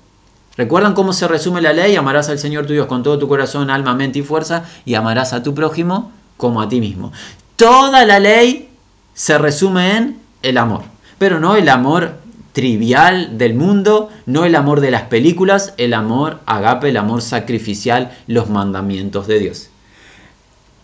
¿Recuerdan 0.58 0.94
cómo 0.94 1.13
se 1.13 1.28
resume 1.28 1.62
la 1.62 1.74
ley? 1.74 1.96
Amarás 1.96 2.30
al 2.30 2.39
Señor 2.39 2.65
tu 2.65 2.74
Dios 2.74 2.88
con 2.88 3.04
todo 3.04 3.20
tu 3.20 3.28
corazón, 3.28 3.70
alma, 3.70 3.94
mente 3.94 4.20
y 4.20 4.22
fuerza 4.24 4.63
y 4.86 4.96
amarás 4.96 5.34
a 5.34 5.44
tu 5.44 5.54
prójimo 5.54 6.12
como 6.38 6.62
a 6.62 6.70
ti 6.70 6.80
mismo. 6.80 7.12
Toda 7.56 8.06
la 8.06 8.20
ley 8.20 8.70
se 9.13 9.38
resume 9.38 9.98
en 9.98 10.20
el 10.41 10.58
amor, 10.58 10.84
pero 11.18 11.39
no 11.39 11.56
el 11.56 11.70
amor 11.70 12.13
trivial 12.56 13.38
del 13.38 13.54
mundo, 13.54 14.10
no 14.26 14.46
el 14.46 14.56
amor 14.56 14.80
de 14.80 14.89
las 14.89 15.04
películas, 15.04 15.74
el 15.76 15.94
amor 15.94 16.39
agape, 16.46 16.88
el 16.88 16.96
amor 16.96 17.22
sacrificial, 17.22 18.18
los 18.28 18.50
mandamientos 18.50 19.28
de 19.28 19.39
Dios. 19.39 19.70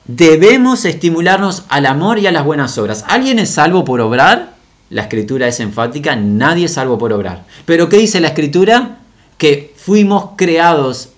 Debemos 0.03 0.83
estimularnos 0.83 1.63
al 1.69 1.85
amor 1.85 2.19
y 2.19 2.27
a 2.27 2.33
las 2.33 2.43
buenas 2.43 2.77
obras. 2.77 3.05
¿Alguien 3.07 3.39
es 3.39 3.51
salvo 3.51 3.85
por 3.85 4.01
obrar? 4.01 4.53
La 4.89 5.03
escritura 5.03 5.47
es 5.47 5.61
enfática, 5.61 6.17
nadie 6.17 6.65
es 6.65 6.73
salvo 6.73 6.97
por 6.97 7.13
obrar. 7.13 7.45
Pero 7.65 7.87
¿qué 7.87 7.97
dice 7.97 8.19
la 8.19 8.27
escritura? 8.27 8.97
Que 9.37 9.73
fuimos 9.77 10.31
creados 10.35 11.11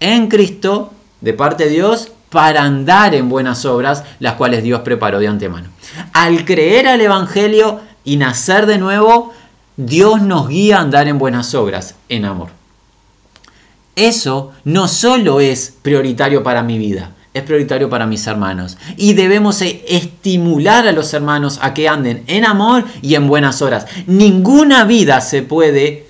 en 0.00 0.26
Cristo 0.26 0.90
de 1.20 1.34
parte 1.34 1.64
de 1.64 1.70
Dios 1.70 2.10
para 2.30 2.62
andar 2.62 3.14
en 3.14 3.28
buenas 3.28 3.64
obras, 3.64 4.02
las 4.18 4.34
cuales 4.34 4.64
Dios 4.64 4.80
preparó 4.80 5.20
de 5.20 5.28
antemano. 5.28 5.68
Al 6.12 6.44
creer 6.44 6.88
al 6.88 7.00
Evangelio 7.00 7.80
y 8.02 8.16
nacer 8.16 8.66
de 8.66 8.78
nuevo, 8.78 9.32
Dios 9.86 10.20
nos 10.22 10.48
guía 10.48 10.78
a 10.78 10.82
andar 10.82 11.08
en 11.08 11.18
buenas 11.18 11.54
obras, 11.54 11.94
en 12.08 12.24
amor. 12.24 12.48
Eso 13.96 14.52
no 14.64 14.88
solo 14.88 15.40
es 15.40 15.74
prioritario 15.82 16.42
para 16.42 16.62
mi 16.62 16.78
vida, 16.78 17.12
es 17.34 17.42
prioritario 17.42 17.88
para 17.88 18.06
mis 18.06 18.26
hermanos. 18.26 18.78
Y 18.96 19.14
debemos 19.14 19.62
estimular 19.62 20.86
a 20.86 20.92
los 20.92 21.12
hermanos 21.14 21.58
a 21.62 21.74
que 21.74 21.88
anden 21.88 22.24
en 22.26 22.44
amor 22.44 22.84
y 23.02 23.14
en 23.14 23.26
buenas 23.26 23.60
obras. 23.62 23.86
Ninguna 24.06 24.84
vida 24.84 25.20
se 25.20 25.42
puede, 25.42 26.06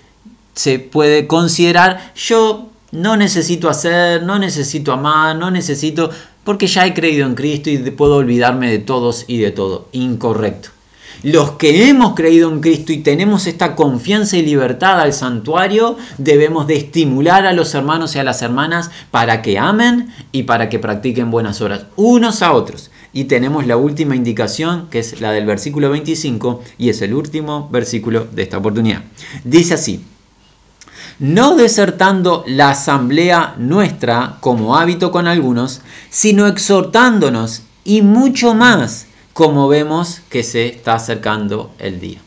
se 0.54 0.78
puede 0.78 1.26
considerar 1.26 2.12
yo 2.14 2.70
no 2.92 3.16
necesito 3.16 3.68
hacer, 3.68 4.24
no 4.24 4.38
necesito 4.38 4.92
amar, 4.92 5.36
no 5.36 5.50
necesito, 5.50 6.10
porque 6.42 6.66
ya 6.66 6.86
he 6.86 6.94
creído 6.94 7.26
en 7.26 7.34
Cristo 7.34 7.70
y 7.70 7.78
puedo 7.90 8.16
olvidarme 8.16 8.68
de 8.70 8.80
todos 8.80 9.24
y 9.28 9.38
de 9.38 9.52
todo. 9.52 9.88
Incorrecto. 9.92 10.70
Los 11.22 11.52
que 11.52 11.88
hemos 11.88 12.14
creído 12.14 12.50
en 12.50 12.60
Cristo 12.60 12.92
y 12.92 12.98
tenemos 12.98 13.46
esta 13.46 13.76
confianza 13.76 14.38
y 14.38 14.42
libertad 14.42 14.98
al 15.00 15.12
santuario, 15.12 15.98
debemos 16.16 16.66
de 16.66 16.76
estimular 16.76 17.44
a 17.44 17.52
los 17.52 17.74
hermanos 17.74 18.16
y 18.16 18.18
a 18.18 18.24
las 18.24 18.40
hermanas 18.40 18.90
para 19.10 19.42
que 19.42 19.58
amen 19.58 20.14
y 20.32 20.44
para 20.44 20.70
que 20.70 20.78
practiquen 20.78 21.30
buenas 21.30 21.60
obras, 21.60 21.84
unos 21.96 22.40
a 22.40 22.52
otros. 22.52 22.90
Y 23.12 23.24
tenemos 23.24 23.66
la 23.66 23.76
última 23.76 24.16
indicación, 24.16 24.88
que 24.90 25.00
es 25.00 25.20
la 25.20 25.32
del 25.32 25.44
versículo 25.44 25.90
25, 25.90 26.62
y 26.78 26.88
es 26.88 27.02
el 27.02 27.12
último 27.12 27.68
versículo 27.70 28.26
de 28.32 28.42
esta 28.42 28.58
oportunidad. 28.58 29.02
Dice 29.44 29.74
así, 29.74 30.02
no 31.18 31.54
desertando 31.54 32.44
la 32.46 32.70
asamblea 32.70 33.56
nuestra 33.58 34.38
como 34.40 34.76
hábito 34.76 35.10
con 35.10 35.26
algunos, 35.26 35.82
sino 36.08 36.46
exhortándonos 36.46 37.62
y 37.84 38.00
mucho 38.00 38.54
más 38.54 39.06
como 39.32 39.68
vemos 39.68 40.20
que 40.28 40.42
se 40.42 40.66
está 40.66 40.94
acercando 40.94 41.70
el 41.78 42.00
día. 42.00 42.20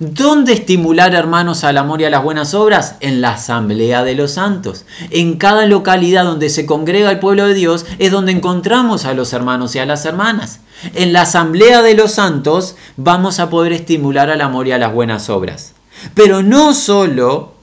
¿Dónde 0.00 0.54
estimular 0.54 1.14
hermanos 1.14 1.62
al 1.62 1.76
amor 1.76 2.00
y 2.00 2.06
a 2.06 2.10
las 2.10 2.22
buenas 2.22 2.54
obras? 2.54 2.96
En 3.00 3.20
la 3.20 3.32
asamblea 3.32 4.02
de 4.02 4.14
los 4.14 4.30
santos. 4.30 4.86
En 5.10 5.36
cada 5.36 5.66
localidad 5.66 6.24
donde 6.24 6.48
se 6.48 6.64
congrega 6.64 7.10
el 7.10 7.18
pueblo 7.18 7.46
de 7.46 7.52
Dios 7.52 7.84
es 7.98 8.10
donde 8.10 8.32
encontramos 8.32 9.04
a 9.04 9.12
los 9.12 9.34
hermanos 9.34 9.74
y 9.74 9.78
a 9.78 9.84
las 9.84 10.06
hermanas. 10.06 10.60
En 10.94 11.12
la 11.12 11.22
asamblea 11.22 11.82
de 11.82 11.94
los 11.94 12.12
santos 12.12 12.76
vamos 12.96 13.40
a 13.40 13.50
poder 13.50 13.74
estimular 13.74 14.30
al 14.30 14.40
amor 14.40 14.68
y 14.68 14.72
a 14.72 14.78
las 14.78 14.94
buenas 14.94 15.28
obras. 15.28 15.74
Pero 16.14 16.42
no 16.42 16.72
solo 16.72 17.59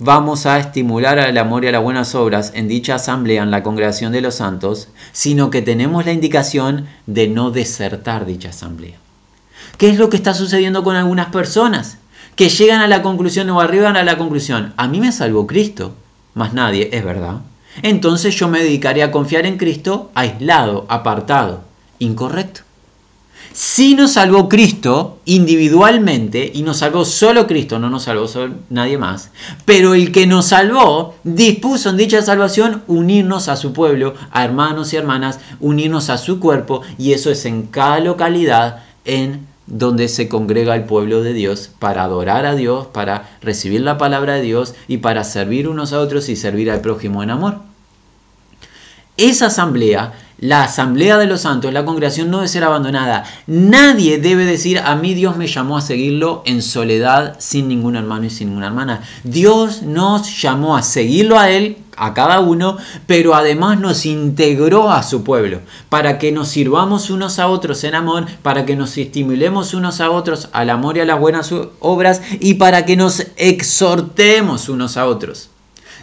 vamos 0.00 0.46
a 0.46 0.58
estimular 0.58 1.18
al 1.18 1.36
amor 1.36 1.64
y 1.64 1.68
a 1.68 1.72
las 1.72 1.82
buenas 1.82 2.14
obras 2.14 2.52
en 2.54 2.68
dicha 2.68 2.94
asamblea 2.94 3.42
en 3.42 3.50
la 3.50 3.62
congregación 3.62 4.12
de 4.12 4.22
los 4.22 4.36
santos, 4.36 4.88
sino 5.12 5.50
que 5.50 5.60
tenemos 5.60 6.06
la 6.06 6.12
indicación 6.12 6.86
de 7.06 7.28
no 7.28 7.50
desertar 7.50 8.24
dicha 8.24 8.48
asamblea. 8.48 8.96
¿Qué 9.76 9.90
es 9.90 9.98
lo 9.98 10.08
que 10.08 10.16
está 10.16 10.32
sucediendo 10.32 10.82
con 10.82 10.96
algunas 10.96 11.26
personas? 11.28 11.98
Que 12.34 12.48
llegan 12.48 12.80
a 12.80 12.88
la 12.88 13.02
conclusión 13.02 13.50
o 13.50 13.60
arriban 13.60 13.98
a 13.98 14.02
la 14.02 14.16
conclusión, 14.16 14.72
a 14.78 14.88
mí 14.88 15.00
me 15.00 15.12
salvó 15.12 15.46
Cristo, 15.46 15.94
más 16.32 16.54
nadie, 16.54 16.88
es 16.92 17.04
verdad. 17.04 17.40
Entonces 17.82 18.34
yo 18.34 18.48
me 18.48 18.62
dedicaré 18.62 19.02
a 19.02 19.12
confiar 19.12 19.44
en 19.44 19.58
Cristo 19.58 20.10
aislado, 20.14 20.86
apartado. 20.88 21.62
Incorrecto. 21.98 22.62
Si 23.52 23.94
nos 23.94 24.12
salvó 24.12 24.48
Cristo 24.48 25.18
individualmente 25.24 26.52
y 26.54 26.62
nos 26.62 26.78
salvó 26.78 27.04
solo 27.04 27.48
Cristo, 27.48 27.80
no 27.80 27.90
nos 27.90 28.04
salvó 28.04 28.26
nadie 28.68 28.96
más, 28.96 29.30
pero 29.64 29.94
el 29.94 30.12
que 30.12 30.28
nos 30.28 30.46
salvó 30.46 31.16
dispuso 31.24 31.90
en 31.90 31.96
dicha 31.96 32.22
salvación 32.22 32.84
unirnos 32.86 33.48
a 33.48 33.56
su 33.56 33.72
pueblo, 33.72 34.14
a 34.30 34.44
hermanos 34.44 34.92
y 34.92 34.96
hermanas, 34.96 35.40
unirnos 35.58 36.10
a 36.10 36.18
su 36.18 36.38
cuerpo 36.38 36.82
y 36.96 37.12
eso 37.12 37.30
es 37.30 37.44
en 37.44 37.62
cada 37.62 37.98
localidad 37.98 38.84
en 39.04 39.48
donde 39.66 40.06
se 40.06 40.28
congrega 40.28 40.76
el 40.76 40.84
pueblo 40.84 41.22
de 41.22 41.32
Dios 41.32 41.70
para 41.80 42.04
adorar 42.04 42.46
a 42.46 42.54
Dios, 42.54 42.86
para 42.86 43.30
recibir 43.42 43.80
la 43.80 43.98
palabra 43.98 44.34
de 44.34 44.42
Dios 44.42 44.74
y 44.86 44.98
para 44.98 45.24
servir 45.24 45.68
unos 45.68 45.92
a 45.92 45.98
otros 45.98 46.28
y 46.28 46.36
servir 46.36 46.70
al 46.70 46.82
prójimo 46.82 47.22
en 47.22 47.30
amor. 47.30 47.58
Esa 49.16 49.46
asamblea 49.46 50.12
la 50.40 50.64
asamblea 50.64 51.18
de 51.18 51.26
los 51.26 51.42
santos, 51.42 51.72
la 51.72 51.84
congregación 51.84 52.30
no 52.30 52.38
debe 52.38 52.48
ser 52.48 52.64
abandonada. 52.64 53.24
Nadie 53.46 54.18
debe 54.18 54.46
decir, 54.46 54.78
a 54.78 54.96
mí 54.96 55.12
Dios 55.12 55.36
me 55.36 55.46
llamó 55.46 55.76
a 55.76 55.82
seguirlo 55.82 56.42
en 56.46 56.62
soledad, 56.62 57.36
sin 57.38 57.68
ningún 57.68 57.94
hermano 57.94 58.24
y 58.24 58.30
sin 58.30 58.48
ninguna 58.48 58.68
hermana. 58.68 59.02
Dios 59.22 59.82
nos 59.82 60.40
llamó 60.40 60.78
a 60.78 60.82
seguirlo 60.82 61.38
a 61.38 61.50
Él, 61.50 61.76
a 61.94 62.14
cada 62.14 62.40
uno, 62.40 62.78
pero 63.06 63.34
además 63.34 63.78
nos 63.78 64.06
integró 64.06 64.90
a 64.90 65.02
su 65.02 65.24
pueblo, 65.24 65.60
para 65.90 66.18
que 66.18 66.32
nos 66.32 66.48
sirvamos 66.48 67.10
unos 67.10 67.38
a 67.38 67.48
otros 67.48 67.84
en 67.84 67.94
amor, 67.94 68.24
para 68.42 68.64
que 68.64 68.76
nos 68.76 68.96
estimulemos 68.96 69.74
unos 69.74 70.00
a 70.00 70.10
otros 70.10 70.48
al 70.52 70.70
amor 70.70 70.96
y 70.96 71.00
a 71.00 71.04
las 71.04 71.20
buenas 71.20 71.52
obras, 71.80 72.22
y 72.40 72.54
para 72.54 72.86
que 72.86 72.96
nos 72.96 73.26
exhortemos 73.36 74.70
unos 74.70 74.96
a 74.96 75.06
otros. 75.06 75.50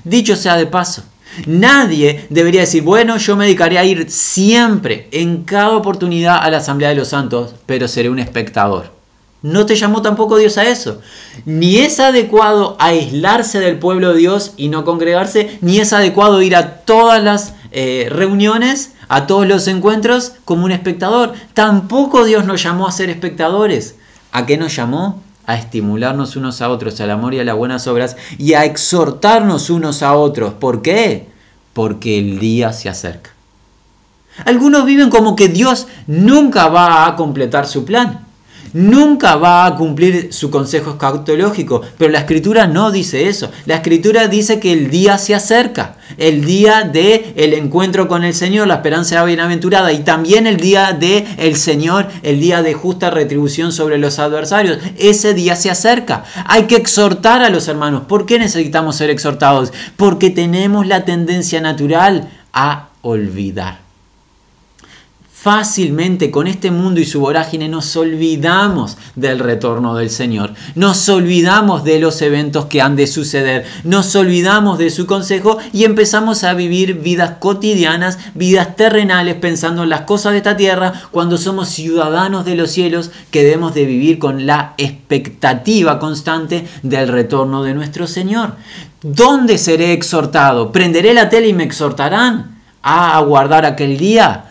Dicho 0.03 0.35
sea 0.35 0.57
de 0.57 0.67
paso, 0.67 1.03
Nadie 1.45 2.25
debería 2.29 2.61
decir, 2.61 2.83
bueno, 2.83 3.17
yo 3.17 3.35
me 3.35 3.45
dedicaré 3.45 3.77
a 3.77 3.85
ir 3.85 4.09
siempre, 4.09 5.07
en 5.11 5.43
cada 5.43 5.75
oportunidad, 5.77 6.37
a 6.41 6.49
la 6.49 6.57
Asamblea 6.57 6.89
de 6.89 6.95
los 6.95 7.09
Santos, 7.09 7.53
pero 7.65 7.87
seré 7.87 8.09
un 8.09 8.19
espectador. 8.19 8.97
No 9.43 9.65
te 9.67 9.75
llamó 9.75 10.01
tampoco 10.01 10.37
Dios 10.37 10.57
a 10.57 10.67
eso. 10.67 10.99
Ni 11.45 11.77
es 11.77 11.99
adecuado 11.99 12.75
aislarse 12.79 13.59
del 13.59 13.77
pueblo 13.77 14.13
de 14.13 14.19
Dios 14.19 14.53
y 14.57 14.69
no 14.69 14.83
congregarse, 14.83 15.59
ni 15.61 15.79
es 15.79 15.93
adecuado 15.93 16.41
ir 16.41 16.55
a 16.55 16.77
todas 16.81 17.23
las 17.23 17.53
eh, 17.71 18.07
reuniones, 18.09 18.93
a 19.07 19.27
todos 19.27 19.47
los 19.47 19.67
encuentros 19.67 20.33
como 20.43 20.65
un 20.65 20.71
espectador. 20.71 21.33
Tampoco 21.53 22.25
Dios 22.25 22.45
nos 22.45 22.63
llamó 22.63 22.87
a 22.87 22.91
ser 22.91 23.09
espectadores. 23.09 23.95
¿A 24.31 24.45
qué 24.45 24.57
nos 24.57 24.75
llamó? 24.75 25.21
A 25.47 25.55
estimularnos 25.55 26.35
unos 26.35 26.61
a 26.61 26.69
otros 26.69 27.01
al 27.01 27.09
amor 27.09 27.33
y 27.33 27.39
a 27.39 27.43
las 27.43 27.55
buenas 27.55 27.87
obras 27.87 28.17
y 28.37 28.53
a 28.53 28.65
exhortarnos 28.65 29.71
unos 29.71 30.03
a 30.03 30.13
otros. 30.13 30.53
¿Por 30.53 30.83
qué? 30.83 31.27
Porque 31.73 32.19
el 32.19 32.37
día 32.37 32.71
se 32.71 32.89
acerca. 32.89 33.31
Algunos 34.45 34.85
viven 34.85 35.09
como 35.09 35.35
que 35.35 35.47
Dios 35.47 35.87
nunca 36.05 36.67
va 36.67 37.07
a 37.07 37.15
completar 37.15 37.65
su 37.65 37.83
plan 37.83 38.26
nunca 38.73 39.35
va 39.35 39.65
a 39.65 39.75
cumplir 39.75 40.33
su 40.33 40.49
consejo 40.49 40.91
escatológico, 40.91 41.81
pero 41.97 42.11
la 42.11 42.19
escritura 42.19 42.67
no 42.67 42.91
dice 42.91 43.27
eso. 43.27 43.51
La 43.65 43.75
escritura 43.75 44.27
dice 44.27 44.59
que 44.59 44.73
el 44.73 44.89
día 44.89 45.17
se 45.17 45.35
acerca, 45.35 45.97
el 46.17 46.45
día 46.45 46.83
de 46.83 47.33
el 47.35 47.53
encuentro 47.53 48.07
con 48.07 48.23
el 48.23 48.33
Señor, 48.33 48.67
la 48.67 48.75
esperanza 48.75 49.23
bienaventurada 49.23 49.91
y 49.91 49.99
también 49.99 50.47
el 50.47 50.57
día 50.57 50.93
de 50.93 51.25
el 51.37 51.55
Señor, 51.55 52.07
el 52.23 52.39
día 52.39 52.61
de 52.61 52.73
justa 52.73 53.09
retribución 53.09 53.71
sobre 53.71 53.97
los 53.97 54.19
adversarios. 54.19 54.79
Ese 54.97 55.33
día 55.33 55.55
se 55.55 55.69
acerca. 55.69 56.23
Hay 56.45 56.63
que 56.63 56.75
exhortar 56.75 57.41
a 57.41 57.49
los 57.49 57.67
hermanos. 57.67 58.03
¿Por 58.07 58.25
qué 58.25 58.39
necesitamos 58.39 58.95
ser 58.95 59.09
exhortados? 59.09 59.73
Porque 59.95 60.29
tenemos 60.29 60.87
la 60.87 61.05
tendencia 61.05 61.61
natural 61.61 62.29
a 62.53 62.89
olvidar 63.01 63.86
fácilmente 65.47 66.29
con 66.29 66.45
este 66.45 66.71
mundo 66.71 66.99
y 66.99 67.05
su 67.05 67.21
vorágine 67.21 67.69
nos 67.69 67.95
olvidamos 67.95 68.97
del 69.15 69.39
retorno 69.39 69.95
del 69.95 70.09
Señor, 70.09 70.53
nos 70.75 71.07
olvidamos 71.07 71.85
de 71.85 71.99
los 71.99 72.21
eventos 72.21 72.65
que 72.65 72.81
han 72.81 72.97
de 72.97 73.07
suceder, 73.07 73.65
nos 73.85 74.13
olvidamos 74.17 74.77
de 74.77 74.89
su 74.89 75.07
consejo 75.07 75.57
y 75.71 75.85
empezamos 75.85 76.43
a 76.43 76.53
vivir 76.53 76.95
vidas 76.95 77.35
cotidianas, 77.39 78.19
vidas 78.33 78.75
terrenales, 78.75 79.35
pensando 79.35 79.83
en 79.83 79.89
las 79.89 80.01
cosas 80.01 80.33
de 80.33 80.39
esta 80.39 80.57
tierra, 80.57 80.91
cuando 81.11 81.37
somos 81.37 81.69
ciudadanos 81.69 82.43
de 82.43 82.55
los 82.57 82.69
cielos 82.69 83.11
que 83.31 83.45
debemos 83.45 83.73
de 83.73 83.85
vivir 83.85 84.19
con 84.19 84.45
la 84.47 84.73
expectativa 84.77 85.97
constante 85.97 86.67
del 86.83 87.07
retorno 87.07 87.63
de 87.63 87.73
nuestro 87.73 88.05
Señor. 88.05 88.55
¿Dónde 89.01 89.57
seré 89.57 89.93
exhortado? 89.93 90.73
¿Prenderé 90.73 91.13
la 91.13 91.29
tele 91.29 91.47
y 91.47 91.53
me 91.53 91.63
exhortarán 91.63 92.57
a 92.81 93.15
aguardar 93.15 93.65
aquel 93.65 93.97
día? 93.97 94.46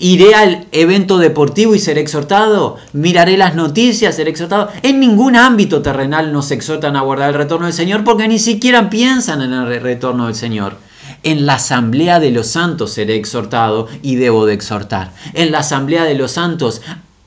Iré 0.00 0.34
al 0.36 0.66
evento 0.70 1.18
deportivo 1.18 1.74
y 1.74 1.80
seré 1.80 2.00
exhortado. 2.00 2.76
Miraré 2.92 3.36
las 3.36 3.56
noticias, 3.56 4.14
seré 4.14 4.30
exhortado. 4.30 4.68
En 4.82 5.00
ningún 5.00 5.34
ámbito 5.34 5.82
terrenal 5.82 6.32
nos 6.32 6.52
exhortan 6.52 6.94
a 6.94 7.00
guardar 7.00 7.30
el 7.30 7.34
retorno 7.34 7.66
del 7.66 7.74
Señor 7.74 8.04
porque 8.04 8.28
ni 8.28 8.38
siquiera 8.38 8.90
piensan 8.90 9.42
en 9.42 9.52
el 9.52 9.80
retorno 9.80 10.26
del 10.26 10.36
Señor. 10.36 10.76
En 11.24 11.46
la 11.46 11.54
asamblea 11.54 12.20
de 12.20 12.30
los 12.30 12.46
santos 12.46 12.92
seré 12.92 13.16
exhortado 13.16 13.88
y 14.02 14.14
debo 14.14 14.46
de 14.46 14.54
exhortar. 14.54 15.12
En 15.34 15.50
la 15.50 15.58
asamblea 15.58 16.04
de 16.04 16.14
los 16.14 16.30
santos 16.30 16.80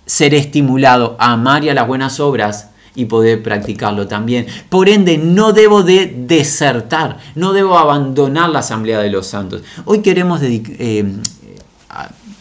seré 0.05 0.37
estimulado 0.37 1.17
a 1.19 1.33
amar 1.33 1.65
y 1.65 1.69
a 1.69 1.73
las 1.73 1.87
buenas 1.87 2.21
obras 2.21 2.69
y 2.95 3.05
poder 3.05 3.43
practicarlo 3.43 4.07
también. 4.07 4.47
Por 4.69 4.89
ende, 4.89 5.17
no 5.17 5.53
debo 5.53 5.83
de 5.83 6.13
desertar, 6.27 7.17
no 7.35 7.53
debo 7.53 7.77
abandonar 7.77 8.49
la 8.49 8.59
asamblea 8.59 8.99
de 8.99 9.09
los 9.09 9.27
santos. 9.27 9.61
Hoy 9.85 10.01
queremos 10.01 10.41
eh, 10.43 11.05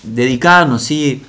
dedicarnos, 0.03 0.91
y 0.91 1.23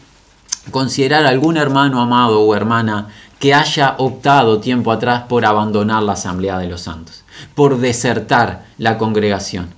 considerar 0.72 1.26
algún 1.26 1.58
hermano 1.58 2.02
amado 2.02 2.42
o 2.42 2.56
hermana 2.56 3.10
que 3.40 3.54
haya 3.56 3.96
optado 3.98 4.60
tiempo 4.60 4.92
atrás 4.92 5.24
por 5.28 5.46
abandonar 5.46 6.04
la 6.04 6.14
asamblea 6.14 6.60
de 6.60 6.68
los 6.68 6.82
santos, 6.82 7.24
por 7.56 7.80
desertar 7.80 8.66
la 8.78 9.00
congregación. 9.00 9.74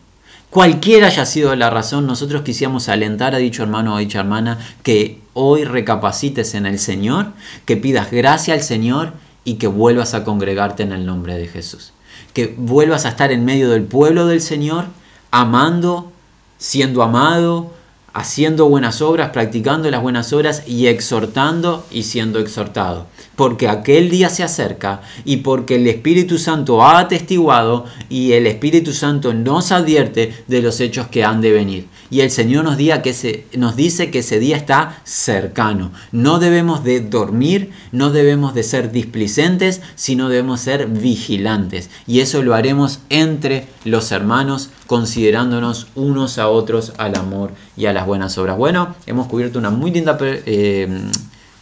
Cualquiera 0.50 1.08
haya 1.08 1.26
sido 1.26 1.56
la 1.56 1.70
razón, 1.70 2.06
nosotros 2.06 2.44
quisiéramos 2.44 2.90
alentar 2.90 3.34
a 3.34 3.40
dicho 3.40 3.64
hermano 3.64 3.94
o 3.94 3.98
a 3.98 4.02
dicha 4.02 4.20
hermana 4.20 4.60
que 4.84 5.22
hoy 5.34 5.64
recapacites 5.64 6.54
en 6.54 6.66
el 6.66 6.78
Señor, 6.78 7.28
que 7.66 7.78
pidas 7.78 8.12
gracia 8.12 8.54
al 8.54 8.62
Señor 8.62 9.14
y 9.46 9.56
que 9.56 9.68
vuelvas 9.68 10.14
a 10.14 10.24
congregarte 10.24 10.84
en 10.84 10.92
el 10.92 11.06
nombre 11.06 11.38
de 11.38 11.48
Jesús. 11.48 11.94
Que 12.34 12.54
vuelvas 12.56 13.06
a 13.06 13.10
estar 13.10 13.32
en 13.32 13.46
medio 13.46 13.70
del 13.70 13.84
pueblo 13.84 14.28
del 14.28 14.42
Señor, 14.42 14.86
amando, 15.32 16.12
siendo 16.58 17.02
amado, 17.02 17.72
haciendo 18.14 18.70
buenas 18.70 19.02
obras, 19.02 19.32
practicando 19.32 19.90
las 19.90 20.02
buenas 20.02 20.32
obras 20.34 20.64
y 20.68 20.88
exhortando 20.88 21.86
y 21.92 22.04
siendo 22.04 22.40
exhortado. 22.40 23.08
Porque 23.36 23.68
aquel 23.68 24.12
día 24.12 24.30
se 24.30 24.44
acerca 24.44 25.02
y 25.26 25.38
porque 25.38 25.76
el 25.76 25.88
Espíritu 25.88 26.38
Santo 26.38 26.84
ha 26.84 27.00
atestiguado 27.00 27.86
y 28.10 28.34
el 28.34 28.46
Espíritu 28.46 28.94
Santo 28.94 29.34
nos 29.34 29.72
advierte 29.72 30.34
de 30.48 30.62
los 30.62 30.80
hechos 30.80 31.08
que 31.08 31.24
han 31.24 31.42
de 31.42 31.52
venir. 31.52 31.88
Y 32.12 32.22
el 32.22 32.30
Señor 32.30 32.64
nos, 32.64 32.78
que 32.78 33.46
nos 33.58 33.76
dice 33.76 34.12
que 34.12 34.20
ese 34.20 34.38
día 34.38 34.56
está 34.56 35.02
cercano. 35.04 35.92
No 36.12 36.38
debemos 36.38 36.84
de 36.84 37.00
dormir, 37.00 37.72
no 37.92 38.12
debemos 38.12 38.54
de 38.54 38.62
ser 38.62 38.92
displicentes, 38.92 39.82
sino 39.96 40.30
debemos 40.30 40.62
ser 40.62 40.86
vigilantes. 40.86 41.90
Y 42.06 42.20
eso 42.20 42.44
lo 42.44 42.54
haremos 42.54 43.00
entre 43.10 43.66
los 43.84 44.12
hermanos 44.12 44.70
considerándonos 44.94 45.88
unos 45.96 46.38
a 46.38 46.50
otros 46.50 46.94
al 47.00 47.16
amor 47.16 47.50
y 47.76 47.88
a 47.88 47.94
las 47.94 48.06
buenas 48.06 48.38
obras. 48.38 48.60
Bueno, 48.60 48.94
hemos 49.08 49.26
cubierto 49.26 49.58
una 49.58 49.72
muy 49.72 49.90
linda 49.90 50.20
eh, 50.22 50.88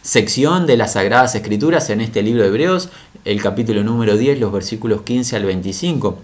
sección 0.02 0.66
de 0.66 0.76
las 0.76 0.92
Sagradas 0.92 1.34
Escrituras 1.34 1.88
en 1.88 2.02
este 2.02 2.22
libro 2.22 2.42
de 2.42 2.48
Hebreos, 2.48 2.90
el 3.24 3.40
capítulo 3.40 3.82
número 3.84 4.18
10, 4.18 4.38
los 4.38 4.52
versículos 4.52 5.00
15 5.00 5.36
al 5.36 5.46
25. 5.46 6.18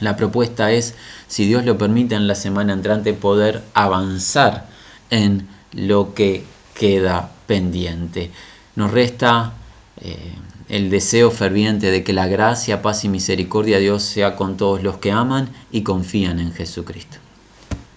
La 0.00 0.16
propuesta 0.16 0.72
es, 0.72 0.94
si 1.28 1.44
Dios 1.44 1.66
lo 1.66 1.76
permite, 1.76 2.14
en 2.14 2.26
la 2.26 2.34
semana 2.34 2.72
entrante 2.72 3.12
poder 3.12 3.62
avanzar 3.74 4.68
en 5.10 5.46
lo 5.74 6.14
que 6.14 6.44
queda 6.72 7.30
pendiente. 7.46 8.30
Nos 8.74 8.90
resta... 8.90 9.52
Eh, 10.00 10.32
el 10.72 10.88
deseo 10.88 11.30
ferviente 11.30 11.90
de 11.90 12.02
que 12.02 12.14
la 12.14 12.26
gracia, 12.26 12.80
paz 12.80 13.04
y 13.04 13.10
misericordia 13.10 13.76
de 13.76 13.82
Dios 13.82 14.02
sea 14.02 14.36
con 14.36 14.56
todos 14.56 14.82
los 14.82 14.96
que 14.96 15.12
aman 15.12 15.50
y 15.70 15.82
confían 15.82 16.40
en 16.40 16.50
Jesucristo. 16.50 17.18